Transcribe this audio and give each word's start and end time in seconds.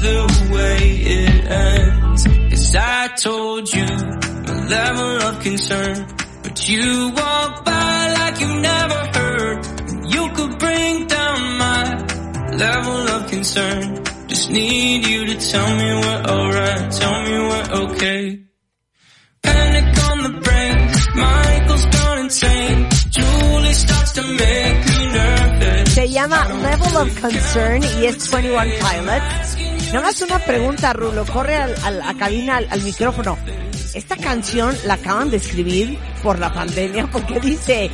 The 0.00 0.20
way 0.54 0.78
it 1.18 1.46
ends? 1.50 2.24
'Cause 2.50 2.74
I 2.76 3.08
told 3.16 3.72
you 3.72 3.86
a 4.52 4.54
level 4.76 5.22
of 5.28 5.40
concern, 5.40 6.06
but 6.42 6.68
you 6.68 7.12
walk 7.16 7.64
by 7.64 8.12
like 8.20 8.40
you 8.40 8.50
never 8.60 9.00
heard. 9.18 9.58
You 10.14 10.30
could 10.36 10.58
bring 10.58 11.06
down 11.06 11.58
my 11.58 11.84
level 12.64 13.08
of 13.16 13.30
concern. 13.30 14.02
Just 14.28 14.50
need 14.50 15.06
you 15.06 15.26
to 15.26 15.34
tell 15.50 15.68
me 15.76 15.88
we're 16.02 16.22
alright, 16.34 16.90
tell 17.00 17.22
me 17.22 17.34
we're 17.50 17.68
okay. 17.84 18.38
Panic 19.42 19.86
on 20.10 20.22
the 20.22 20.34
brain, 20.40 20.76
Michael's 21.14 21.86
gone 21.86 22.18
insane. 22.24 22.88
Julie 23.10 23.72
starts 23.74 24.12
to 24.12 24.22
make 24.22 24.78
me 24.88 25.06
nervous. 25.12 25.94
Se 25.94 26.08
llama 26.08 26.40
Level 26.62 26.96
of 27.02 27.20
Concern 27.20 27.82
y 28.00 28.06
es 28.06 28.18
21 28.30 28.68
Pilots. 28.80 29.53
Nada 29.94 30.06
más 30.06 30.20
una 30.22 30.40
pregunta, 30.40 30.92
Rulo. 30.92 31.24
Corre 31.24 31.54
al, 31.54 31.72
al- 31.84 32.02
a 32.02 32.14
cabina, 32.14 32.56
al, 32.56 32.82
micrófono. 32.82 33.38
Esta 33.94 34.16
canción 34.16 34.76
la 34.86 34.94
acaban 34.94 35.30
de 35.30 35.36
escribir 35.36 35.96
por 36.20 36.40
la 36.40 36.52
pandemia 36.52 37.06
porque 37.12 37.38
dice, 37.38 37.90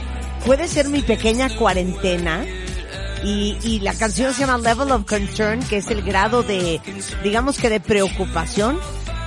puede 0.46 0.66
ser 0.66 0.88
mi 0.88 1.02
pequeña 1.02 1.54
cuarentena. 1.54 2.42
Y, 3.22 3.58
y 3.62 3.80
la 3.80 3.92
canción 3.92 4.32
se 4.32 4.40
llama 4.46 4.56
Level 4.56 4.90
of 4.92 5.04
Concern, 5.04 5.62
que 5.64 5.76
es 5.76 5.88
el 5.88 6.00
grado 6.00 6.42
de, 6.42 6.80
digamos 7.22 7.58
que 7.58 7.68
de 7.68 7.78
preocupación. 7.78 8.80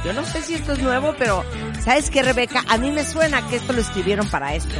Yo 0.03 0.13
no 0.13 0.25
sé 0.25 0.41
si 0.41 0.55
esto 0.55 0.73
es 0.73 0.79
nuevo, 0.79 1.13
pero 1.19 1.45
¿sabes 1.85 2.09
qué, 2.09 2.23
Rebeca? 2.23 2.63
A 2.67 2.79
mí 2.79 2.89
me 2.89 3.05
suena 3.05 3.47
que 3.47 3.57
esto 3.57 3.71
lo 3.71 3.81
escribieron 3.81 4.27
para 4.29 4.55
esto. 4.55 4.73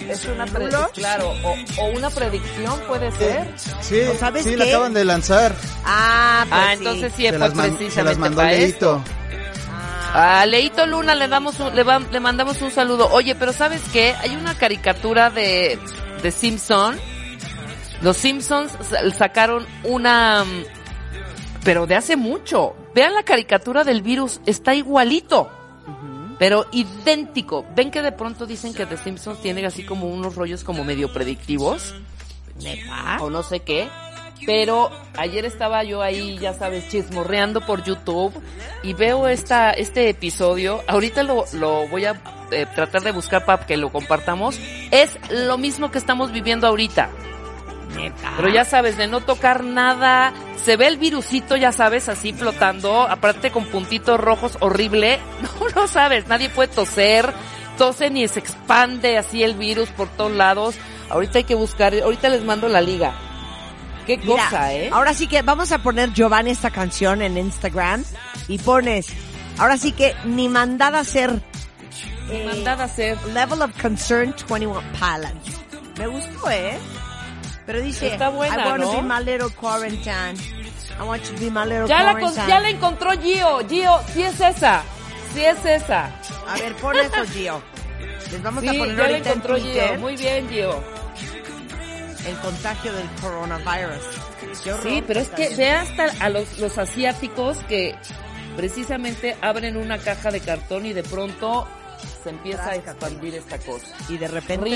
Es 0.00 0.24
una 0.26 0.44
pre- 0.46 0.66
¿Rulo? 0.66 0.90
claro, 0.94 1.32
o, 1.42 1.54
o 1.80 1.86
una 1.90 2.10
predicción 2.10 2.78
puede 2.86 3.10
ser. 3.12 3.52
Sí, 3.80 4.00
¿O 4.12 4.18
sabes 4.18 4.44
sí, 4.44 4.50
qué? 4.50 4.56
la 4.58 4.64
acaban 4.66 4.92
de 4.94 5.04
lanzar. 5.04 5.54
Ah, 5.84 6.44
pues 6.48 6.60
Ah, 6.60 6.66
sí. 6.72 6.78
entonces 6.78 7.12
sí 7.16 7.22
se, 7.22 7.28
fue 7.30 7.38
las 7.38 7.54
man- 7.54 7.64
se 7.66 7.70
las 7.70 7.76
precisamente 7.78 8.20
mandó 8.20 8.36
para 8.36 8.50
Leito. 8.52 8.66
esto. 8.66 9.02
A 10.12 10.46
Leito 10.46 10.86
Luna 10.86 11.14
le 11.14 11.28
damos 11.28 11.58
un- 11.60 11.74
le, 11.74 11.82
va- 11.82 11.98
le 11.98 12.20
mandamos 12.20 12.60
un 12.62 12.70
saludo. 12.70 13.08
Oye, 13.12 13.34
pero 13.34 13.52
¿sabes 13.52 13.82
qué? 13.92 14.14
Hay 14.20 14.34
una 14.36 14.54
caricatura 14.56 15.30
de, 15.30 15.78
de 16.22 16.30
Simpson. 16.30 16.98
Los 18.02 18.16
Simpsons 18.18 18.72
sa- 18.88 19.10
sacaron 19.10 19.66
una, 19.84 20.44
mm, 20.44 20.64
pero 21.64 21.86
de 21.86 21.96
hace 21.96 22.16
mucho. 22.16 22.74
Vean 22.94 23.14
la 23.14 23.22
caricatura 23.24 23.84
del 23.84 24.02
virus, 24.02 24.40
está 24.46 24.74
igualito. 24.74 25.50
Pero 26.38 26.66
idéntico. 26.72 27.64
Ven 27.74 27.90
que 27.90 28.02
de 28.02 28.12
pronto 28.12 28.46
dicen 28.46 28.74
que 28.74 28.86
The 28.86 28.96
Simpsons 28.96 29.40
tiene 29.40 29.64
así 29.66 29.84
como 29.84 30.08
unos 30.08 30.34
rollos 30.34 30.64
como 30.64 30.84
medio 30.84 31.12
predictivos. 31.12 31.94
¿Neta? 32.62 33.18
o 33.20 33.30
no 33.30 33.42
sé 33.42 33.60
qué. 33.60 33.88
Pero 34.44 34.90
ayer 35.16 35.44
estaba 35.46 35.82
yo 35.82 36.02
ahí, 36.02 36.38
ya 36.38 36.52
sabes, 36.52 36.88
chismorreando 36.88 37.62
por 37.62 37.82
YouTube 37.82 38.34
y 38.82 38.92
veo 38.92 39.28
esta, 39.28 39.70
este 39.70 40.10
episodio. 40.10 40.82
Ahorita 40.86 41.22
lo, 41.22 41.44
lo 41.54 41.88
voy 41.88 42.04
a 42.04 42.20
eh, 42.50 42.66
tratar 42.74 43.02
de 43.02 43.12
buscar 43.12 43.44
para 43.44 43.64
que 43.64 43.76
lo 43.76 43.90
compartamos. 43.90 44.58
Es 44.90 45.18
lo 45.30 45.56
mismo 45.56 45.90
que 45.90 45.98
estamos 45.98 46.32
viviendo 46.32 46.66
ahorita. 46.66 47.10
Neta. 47.94 48.32
Pero 48.36 48.48
ya 48.48 48.64
sabes, 48.64 48.96
de 48.96 49.06
no 49.06 49.20
tocar 49.20 49.64
nada, 49.64 50.32
se 50.64 50.76
ve 50.76 50.86
el 50.88 50.98
virusito, 50.98 51.56
ya 51.56 51.72
sabes, 51.72 52.08
así 52.08 52.32
flotando, 52.32 53.02
aparte 53.02 53.50
con 53.50 53.66
puntitos 53.66 54.18
rojos, 54.18 54.58
horrible. 54.60 55.18
No, 55.42 55.68
no 55.74 55.88
sabes, 55.88 56.26
nadie 56.26 56.48
puede 56.48 56.68
toser, 56.68 57.32
tose 57.78 58.10
ni 58.10 58.26
se 58.28 58.40
expande 58.40 59.18
así 59.18 59.42
el 59.42 59.54
virus 59.54 59.88
por 59.90 60.08
todos 60.08 60.32
lados. 60.32 60.76
Ahorita 61.08 61.38
hay 61.38 61.44
que 61.44 61.54
buscar, 61.54 61.94
ahorita 61.94 62.28
les 62.28 62.42
mando 62.42 62.68
la 62.68 62.80
liga. 62.80 63.14
Qué 64.06 64.18
Mira, 64.18 64.44
cosa, 64.44 64.72
¿eh? 64.72 64.90
Ahora 64.92 65.14
sí 65.14 65.26
que 65.26 65.42
vamos 65.42 65.72
a 65.72 65.78
poner 65.78 66.12
Giovanni 66.12 66.50
esta 66.50 66.70
canción 66.70 67.22
en 67.22 67.36
Instagram 67.38 68.04
y 68.48 68.58
pones, 68.58 69.08
ahora 69.58 69.78
sí 69.78 69.92
que 69.92 70.14
ni 70.24 70.48
mandada 70.48 71.00
a 71.00 71.04
ser 71.04 71.42
eh, 72.30 72.44
Mandada 72.44 72.84
a 72.84 72.86
hacer. 72.86 73.16
Level 73.28 73.62
of 73.62 73.70
Concern 73.80 74.34
21 74.48 74.82
Pilots. 74.92 75.60
Me 75.98 76.06
gustó, 76.06 76.50
¿eh? 76.50 76.78
Pero 77.66 77.80
dice, 77.80 78.06
Está 78.12 78.28
buena, 78.30 78.54
I 78.64 78.68
want 78.68 78.82
to 78.82 78.92
¿no? 78.92 79.02
be 79.02 79.02
my 79.02 79.20
little 79.24 79.50
quarantine. 79.50 80.36
I 80.98 81.02
want 81.02 81.22
to 81.24 81.32
be 81.34 81.50
my 81.50 81.64
little 81.64 81.86
Ya 81.88 82.02
la, 82.04 82.12
quarantine. 82.12 82.46
ya 82.48 82.60
la 82.60 82.70
encontró 82.70 83.10
Gio, 83.20 83.58
Gio, 83.68 84.00
sí 84.14 84.22
es 84.22 84.40
esa, 84.40 84.82
sí 85.34 85.44
es 85.44 85.64
esa. 85.64 86.06
A 86.48 86.54
ver, 86.58 86.74
pon 86.76 86.96
eso, 86.96 87.24
Gio. 87.32 87.60
Les 88.30 88.42
vamos 88.42 88.62
Sí, 88.62 88.68
a 88.68 88.72
ya 88.72 88.78
poner 88.78 88.96
la 88.96 89.04
ahorita 89.04 89.30
en 89.32 89.36
encontró 89.38 89.56
Gio, 89.58 89.98
muy 89.98 90.16
bien 90.16 90.48
Gio. 90.48 90.82
el 92.26 92.36
contagio 92.38 92.92
del 92.92 93.08
coronavirus. 93.20 94.02
Sí, 94.82 95.02
pero 95.06 95.20
es 95.20 95.28
que 95.30 95.54
ve 95.56 95.70
hasta 95.72 96.04
a 96.24 96.28
los, 96.28 96.58
los 96.58 96.78
asiáticos 96.78 97.58
que 97.68 97.94
precisamente 98.56 99.36
abren 99.42 99.76
una 99.76 99.98
caja 99.98 100.30
de 100.30 100.40
cartón 100.40 100.86
y 100.86 100.92
de 100.92 101.02
pronto 101.02 101.66
se 102.22 102.30
empieza 102.30 102.70
a 102.70 102.74
expandir 102.76 103.34
esta 103.34 103.58
cosa. 103.58 103.86
Y 104.08 104.18
de 104.18 104.28
repente, 104.28 104.70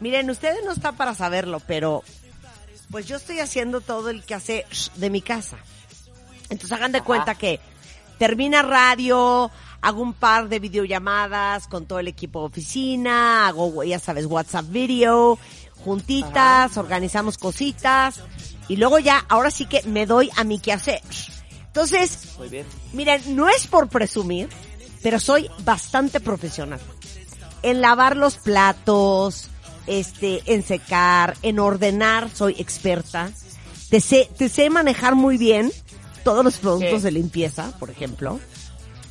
miren, 0.00 0.28
ustedes 0.30 0.64
no 0.64 0.72
están 0.72 0.96
para 0.96 1.14
saberlo, 1.14 1.60
pero 1.60 2.02
pues 2.94 3.08
yo 3.08 3.16
estoy 3.16 3.40
haciendo 3.40 3.80
todo 3.80 4.08
el 4.08 4.22
que 4.22 4.36
hace 4.36 4.64
de 4.94 5.10
mi 5.10 5.20
casa. 5.20 5.56
Entonces 6.48 6.70
hagan 6.70 6.92
de 6.92 6.98
Ajá. 6.98 7.04
cuenta 7.04 7.34
que 7.34 7.58
termina 8.20 8.62
radio, 8.62 9.50
hago 9.80 10.00
un 10.00 10.12
par 10.12 10.48
de 10.48 10.60
videollamadas 10.60 11.66
con 11.66 11.86
todo 11.86 11.98
el 11.98 12.06
equipo 12.06 12.38
de 12.38 12.46
oficina, 12.46 13.48
hago, 13.48 13.82
ya 13.82 13.98
sabes, 13.98 14.26
WhatsApp 14.26 14.66
video, 14.68 15.40
juntitas, 15.84 16.76
organizamos 16.76 17.36
cositas 17.36 18.20
y 18.68 18.76
luego 18.76 19.00
ya, 19.00 19.26
ahora 19.28 19.50
sí 19.50 19.66
que 19.66 19.82
me 19.82 20.06
doy 20.06 20.30
a 20.36 20.44
mi 20.44 20.60
quehacer. 20.60 21.02
Entonces, 21.66 22.36
Muy 22.38 22.48
bien. 22.48 22.64
Miren, 22.92 23.34
no 23.34 23.48
es 23.48 23.66
por 23.66 23.88
presumir, 23.88 24.48
pero 25.02 25.18
soy 25.18 25.50
bastante 25.64 26.20
profesional. 26.20 26.78
En 27.62 27.80
lavar 27.80 28.16
los 28.16 28.36
platos, 28.36 29.50
este, 29.86 30.42
en 30.46 30.62
secar, 30.62 31.36
en 31.42 31.58
ordenar, 31.58 32.30
soy 32.34 32.56
experta. 32.58 33.30
Te 33.90 34.00
sé, 34.00 34.28
te 34.36 34.48
sé 34.48 34.70
manejar 34.70 35.14
muy 35.14 35.36
bien 35.36 35.72
todos 36.24 36.44
los 36.44 36.56
productos 36.56 37.00
¿Qué? 37.00 37.04
de 37.04 37.12
limpieza, 37.12 37.72
por 37.78 37.90
ejemplo. 37.90 38.40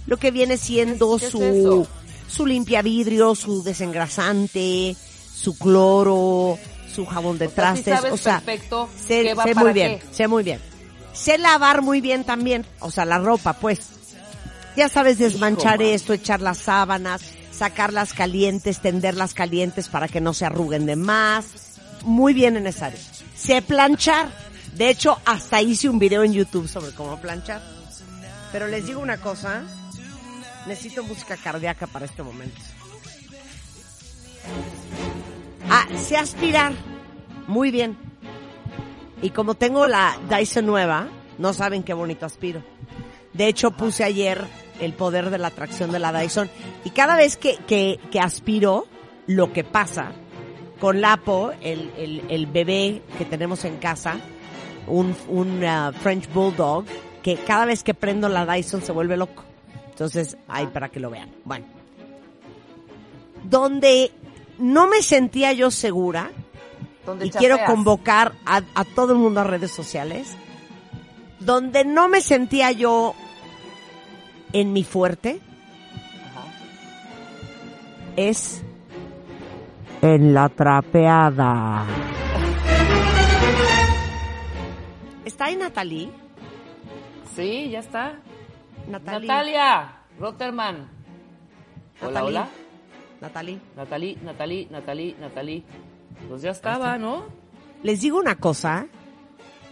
Lo 0.07 0.17
que 0.17 0.31
viene 0.31 0.57
siendo 0.57 1.17
¿Qué 1.17 1.25
es 1.25 1.31
su, 1.31 1.87
su 2.27 2.45
limpia 2.45 2.81
vidrio, 2.81 3.35
su 3.35 3.63
desengrasante, 3.63 4.95
su 5.33 5.57
cloro, 5.57 6.57
su 6.93 7.05
jabón 7.05 7.37
de 7.37 7.47
O 7.47 7.49
sea, 7.51 7.75
sí 7.75 7.83
trastes. 7.83 7.95
sabes 7.95 8.13
o 8.13 8.17
sea, 8.17 8.39
perfecto 8.41 8.89
sé, 9.07 9.23
qué 9.23 9.33
va 9.33 9.43
sé 9.43 9.53
para 9.55 9.65
muy 9.65 9.73
bien, 9.73 9.99
sé 10.11 10.27
muy 10.27 10.43
bien. 10.43 10.59
Sé 11.13 11.37
lavar 11.37 11.83
muy 11.83 12.01
bien 12.01 12.23
también, 12.23 12.65
o 12.79 12.89
sea, 12.89 13.05
la 13.05 13.19
ropa, 13.19 13.53
pues. 13.53 13.79
Ya 14.75 14.89
sabes 14.89 15.19
desmanchar 15.19 15.81
Hijo, 15.81 15.91
esto, 15.91 16.13
echar 16.13 16.41
las 16.41 16.57
sábanas, 16.57 17.21
sacarlas 17.53 18.13
calientes, 18.13 18.79
tenderlas 18.79 19.33
calientes 19.33 19.87
para 19.87 20.07
que 20.07 20.21
no 20.21 20.33
se 20.33 20.45
arruguen 20.45 20.85
de 20.85 20.95
más. 20.95 21.79
Muy 22.03 22.33
bien 22.33 22.57
en 22.57 22.67
esa 22.67 22.87
área. 22.87 22.99
Sé 23.35 23.61
planchar. 23.61 24.29
De 24.75 24.89
hecho, 24.89 25.19
hasta 25.25 25.61
hice 25.61 25.87
un 25.87 25.99
video 25.99 26.23
en 26.23 26.33
YouTube 26.33 26.67
sobre 26.67 26.93
cómo 26.93 27.19
planchar. 27.21 27.61
Pero 28.51 28.67
les 28.67 28.85
digo 28.85 28.99
una 28.99 29.17
cosa, 29.17 29.63
necesito 30.67 31.03
música 31.03 31.37
cardíaca 31.37 31.87
para 31.87 32.05
este 32.05 32.23
momento. 32.23 32.59
Ah, 35.69 35.87
sé 35.97 36.17
aspirar. 36.17 36.73
Muy 37.47 37.71
bien. 37.71 37.97
Y 39.21 39.29
como 39.29 39.55
tengo 39.55 39.87
la 39.87 40.17
Dyson 40.29 40.65
nueva, 40.65 41.07
no 41.37 41.53
saben 41.53 41.83
qué 41.83 41.93
bonito 41.93 42.25
aspiro. 42.25 42.63
De 43.33 43.47
hecho, 43.47 43.71
puse 43.71 44.03
ayer 44.03 44.45
el 44.79 44.93
poder 44.93 45.29
de 45.29 45.37
la 45.37 45.47
atracción 45.47 45.91
de 45.91 45.99
la 45.99 46.11
Dyson. 46.11 46.49
Y 46.83 46.91
cada 46.91 47.15
vez 47.15 47.37
que, 47.37 47.57
que, 47.67 47.99
que 48.11 48.19
aspiro, 48.19 48.87
lo 49.27 49.53
que 49.53 49.63
pasa 49.63 50.11
con 50.79 50.99
Lapo, 51.01 51.51
el, 51.61 51.91
el, 51.97 52.23
el 52.29 52.45
bebé 52.45 53.01
que 53.17 53.25
tenemos 53.25 53.63
en 53.63 53.77
casa, 53.77 54.17
un, 54.87 55.15
un 55.29 55.63
ah, 55.63 55.93
French 55.93 56.31
Bulldog, 56.33 56.85
que 57.21 57.37
cada 57.37 57.65
vez 57.65 57.83
que 57.83 57.93
prendo 57.93 58.27
la 58.27 58.45
Dyson 58.45 58.81
se 58.81 58.91
vuelve 58.91 59.15
loco. 59.15 59.43
Entonces, 59.89 60.37
ahí 60.47 60.67
para 60.67 60.89
que 60.89 60.99
lo 60.99 61.09
vean. 61.09 61.31
Bueno. 61.45 61.65
Donde 63.43 64.11
no 64.57 64.87
me 64.87 65.01
sentía 65.01 65.53
yo 65.53 65.71
segura, 65.71 66.31
y 67.21 67.29
quiero 67.29 67.57
convocar 67.65 68.33
a, 68.45 68.61
a 68.75 68.85
todo 68.85 69.13
el 69.13 69.19
mundo 69.19 69.41
a 69.41 69.43
redes 69.43 69.71
sociales, 69.71 70.35
donde 71.39 71.85
no 71.85 72.07
me 72.07 72.21
sentía 72.21 72.71
yo 72.71 73.15
en 74.53 74.71
mi 74.73 74.83
fuerte, 74.83 75.39
Ajá. 76.31 76.45
es 78.15 78.63
en 80.01 80.33
la 80.33 80.49
trapeada. 80.49 81.85
¿Está 85.25 85.45
ahí 85.45 85.55
Natalie? 85.55 86.09
Sí, 87.35 87.69
ya 87.71 87.79
está. 87.79 88.19
Natalie. 88.87 89.27
Natalia 89.27 89.93
Rotterman. 90.19 90.87
Hola, 92.01 92.11
Natalie. 92.11 92.27
hola. 92.29 92.47
Natalie. 93.21 93.59
Natalie, 93.75 94.17
Natalie, 94.21 94.67
Natalie, 94.69 95.15
Natalie. 95.19 95.63
Pues 96.29 96.41
ya 96.41 96.51
estaba, 96.51 96.97
¿no? 96.97 97.23
Les 97.81 98.01
digo 98.01 98.19
una 98.19 98.35
cosa, 98.35 98.87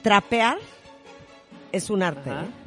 trapear 0.02 0.58
es 1.72 1.90
un 1.90 2.02
arte. 2.04 2.30
Ajá. 2.32 2.42
¿eh? 2.44 2.61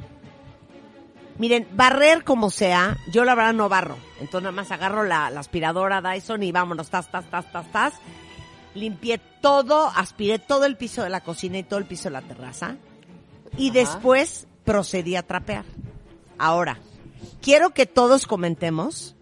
Miren, 1.37 1.67
barrer 1.73 2.23
como 2.23 2.49
sea, 2.49 2.97
yo 3.11 3.25
la 3.25 3.35
verdad 3.35 3.53
no 3.53 3.67
barro. 3.67 3.97
Entonces 4.21 4.43
nada 4.43 4.51
más 4.53 4.71
agarro 4.71 5.03
la, 5.03 5.29
la 5.29 5.41
aspiradora 5.41 6.01
Dyson 6.01 6.43
y 6.43 6.51
vámonos, 6.51 6.89
tas, 6.89 7.11
tas, 7.11 7.29
tas, 7.29 7.51
tas, 7.51 7.69
tas. 7.71 7.93
Limpié 8.73 9.19
todo, 9.41 9.87
aspiré 9.95 10.39
todo 10.39 10.65
el 10.65 10.77
piso 10.77 11.03
de 11.03 11.09
la 11.09 11.21
cocina 11.21 11.57
y 11.57 11.63
todo 11.63 11.79
el 11.79 11.85
piso 11.85 12.05
de 12.05 12.11
la 12.13 12.21
terraza. 12.21 12.75
Y 13.57 13.69
Ajá. 13.69 13.79
después 13.79 14.47
procedí 14.63 15.15
a 15.15 15.23
trapear. 15.23 15.65
Ahora, 16.37 16.77
quiero 17.41 17.71
que 17.71 17.85
todos 17.85 18.27
comentemos 18.27 19.15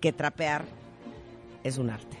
que 0.00 0.12
trapear 0.12 0.64
es 1.62 1.78
un 1.78 1.90
arte. 1.90 2.18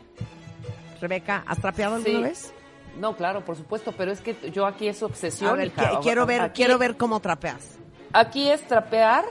Rebeca, 1.00 1.42
¿has 1.46 1.58
trapeado 1.58 1.96
alguna 1.96 2.16
Sí. 2.18 2.22
vez? 2.22 2.52
No, 2.98 3.16
claro, 3.16 3.44
por 3.44 3.56
supuesto, 3.56 3.92
pero 3.92 4.12
es 4.12 4.20
que 4.20 4.36
yo 4.52 4.66
aquí 4.66 4.86
es 4.86 5.02
obsesión. 5.02 5.50
A 5.50 5.54
ver, 5.54 5.68
hija. 5.68 5.92
qui- 5.92 6.02
quiero 6.02 6.26
ver, 6.26 6.40
Aquí- 6.42 6.56
quiero 6.62 6.78
ver 6.78 6.96
cómo 6.98 7.20
trapeas. 7.20 7.78
Aquí 8.12 8.48
es 8.50 8.66
trapear. 8.66 9.24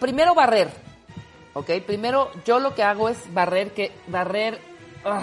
Primero 0.00 0.34
barrer. 0.34 0.70
¿Ok? 1.54 1.70
Primero 1.86 2.30
yo 2.44 2.58
lo 2.60 2.74
que 2.74 2.82
hago 2.82 3.08
es 3.08 3.32
barrer, 3.32 3.72
que 3.72 3.92
barrer. 4.06 4.60
ah, 5.04 5.22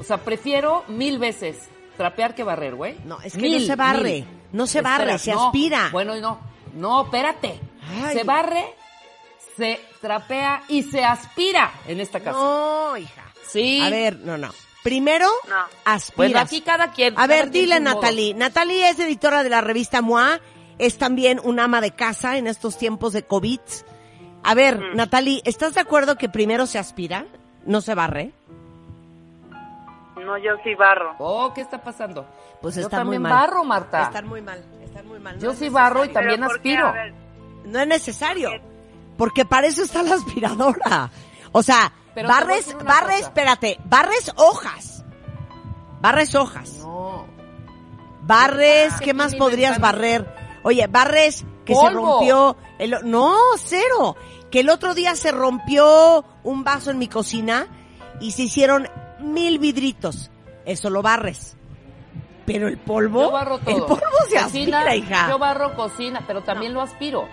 o 0.00 0.02
sea, 0.02 0.18
prefiero 0.18 0.84
mil 0.88 1.18
veces 1.18 1.68
trapear 1.96 2.34
que 2.34 2.42
barrer, 2.42 2.74
güey. 2.74 2.96
No, 3.04 3.20
es 3.20 3.34
que 3.34 3.40
Mil, 3.42 3.60
no 3.60 3.66
se 3.66 3.76
barre. 3.76 4.02
mil. 4.12 4.26
No 4.52 4.66
se 4.66 4.80
barre, 4.82 5.18
se 5.18 5.32
no. 5.32 5.46
aspira. 5.46 5.88
Bueno, 5.92 6.16
no. 6.16 6.40
No, 6.74 7.04
espérate. 7.04 7.60
Ay. 8.04 8.18
Se 8.18 8.24
barre, 8.24 8.64
se 9.56 9.80
trapea 10.00 10.62
y 10.68 10.82
se 10.82 11.04
aspira 11.04 11.72
en 11.86 12.00
esta 12.00 12.18
casa. 12.20 12.36
No, 12.38 12.96
hija. 12.96 13.22
Sí. 13.48 13.80
A 13.80 13.90
ver, 13.90 14.16
no, 14.18 14.36
no. 14.38 14.50
Primero, 14.82 15.28
No. 15.48 15.56
aspiras. 15.84 16.16
Bueno, 16.16 16.38
aquí 16.40 16.60
cada 16.60 16.90
quien. 16.92 17.14
A 17.14 17.16
cada 17.16 17.26
ver, 17.28 17.40
quien 17.50 17.52
dile 17.52 17.74
a. 17.76 17.80
Natalie. 17.80 18.34
Natalie 18.34 18.88
es 18.90 18.98
editora 18.98 19.42
de 19.42 19.50
la 19.50 19.60
revista 19.60 20.02
MOA, 20.02 20.40
es 20.78 20.98
también 20.98 21.40
una 21.44 21.64
ama 21.64 21.80
de 21.80 21.90
casa 21.92 22.36
en 22.36 22.46
estos 22.46 22.76
tiempos 22.78 23.12
de 23.12 23.22
COVID. 23.24 23.60
A 24.42 24.54
ver, 24.54 24.78
Mm. 24.78 24.96
Natalie, 24.96 25.40
¿estás 25.44 25.74
de 25.74 25.80
acuerdo 25.80 26.16
que 26.16 26.28
primero 26.28 26.66
se 26.66 26.78
aspira, 26.78 27.26
no 27.64 27.80
se 27.80 27.94
barre? 27.94 28.32
No, 30.16 30.38
yo 30.38 30.52
sí 30.62 30.74
barro. 30.74 31.14
Oh, 31.18 31.52
¿qué 31.54 31.60
está 31.60 31.82
pasando? 31.82 32.26
Pues 32.62 32.76
Yo 32.76 32.82
está 32.82 32.98
muy 33.04 33.16
también 33.16 33.22
mal. 33.22 33.32
barro, 33.32 33.64
Marta. 33.64 34.04
Están 34.04 34.26
muy 34.26 34.40
mal, 34.40 34.64
están 34.82 35.06
muy 35.06 35.18
mal. 35.18 35.36
No 35.36 35.42
Yo 35.42 35.54
sí 35.54 35.68
barro 35.68 36.04
y 36.04 36.08
también 36.08 36.40
¿Pero 36.40 36.50
por 36.50 36.60
qué? 36.62 36.76
aspiro. 36.78 36.94
No 37.66 37.80
es 37.80 37.86
necesario. 37.86 38.50
Porque 39.18 39.44
para 39.44 39.66
eso 39.66 39.82
está 39.82 40.02
la 40.02 40.14
aspiradora. 40.14 41.10
O 41.52 41.62
sea, 41.62 41.92
Pero 42.14 42.28
barres, 42.28 42.74
barres, 42.84 43.16
cosa. 43.18 43.28
espérate, 43.28 43.78
barres 43.84 44.32
hojas. 44.36 45.04
Barres 46.00 46.34
hojas. 46.34 46.78
No. 46.78 47.26
Barres, 48.22 48.92
Ah, 48.94 48.98
¿qué 49.00 49.04
que 49.06 49.14
más 49.14 49.34
podrías 49.34 49.78
barrer? 49.78 50.26
Oye, 50.64 50.86
barres 50.88 51.44
que 51.64 51.74
se 51.74 51.90
rompió. 51.90 52.56
El, 52.78 52.96
no, 53.04 53.36
cero. 53.58 54.16
Que 54.50 54.60
el 54.60 54.70
otro 54.70 54.94
día 54.94 55.14
se 55.14 55.30
rompió 55.30 56.24
un 56.42 56.64
vaso 56.64 56.90
en 56.90 56.98
mi 56.98 57.06
cocina 57.06 57.68
y 58.20 58.32
se 58.32 58.42
hicieron 58.42 58.88
mil 59.20 59.58
vidritos. 59.58 60.30
Eso 60.64 60.90
lo 60.90 61.02
barres. 61.02 61.56
Pero 62.46 62.68
el 62.68 62.78
polvo, 62.78 63.22
Yo 63.22 63.30
barro 63.30 63.58
todo. 63.58 63.74
el 63.76 63.82
polvo 63.84 64.02
se 64.28 64.42
Cocina, 64.42 64.78
aspira, 64.80 64.96
hija. 64.96 65.28
Yo 65.30 65.38
barro 65.38 65.74
cocina, 65.76 66.22
pero 66.26 66.42
también 66.42 66.74
lo 66.74 66.82
aspiro. 66.82 67.26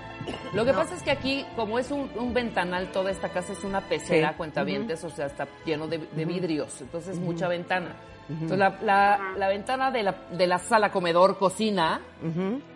Lo 0.54 0.66
que 0.66 0.74
pasa 0.74 0.96
es 0.96 1.04
que 1.04 1.12
aquí, 1.12 1.46
como 1.56 1.80
es 1.80 1.92
un, 1.92 2.10
un 2.16 2.34
ventanal, 2.34 2.92
toda 2.92 3.12
esta 3.12 3.30
casa 3.30 3.54
es 3.54 3.64
una 3.64 3.82
pecera, 3.82 4.30
Sí. 4.32 4.36
cuentavientes, 4.38 5.04
o 5.04 5.10
sea, 5.10 5.26
está 5.28 5.48
lleno 5.66 5.88
de, 5.88 5.98
de 6.00 6.26
vidrios, 6.26 6.82
entonces 6.82 7.18
mucha 7.18 7.48
ventana. 7.48 7.96
Entonces 8.30 8.58
la, 8.58 8.78
la, 8.82 9.34
la 9.38 9.48
ventana 9.50 9.92
de 9.92 10.04
la, 10.04 10.12
de 10.32 10.48
la 10.48 10.58
sala, 10.60 10.92
comedor, 10.92 11.38
cocina, 11.38 12.02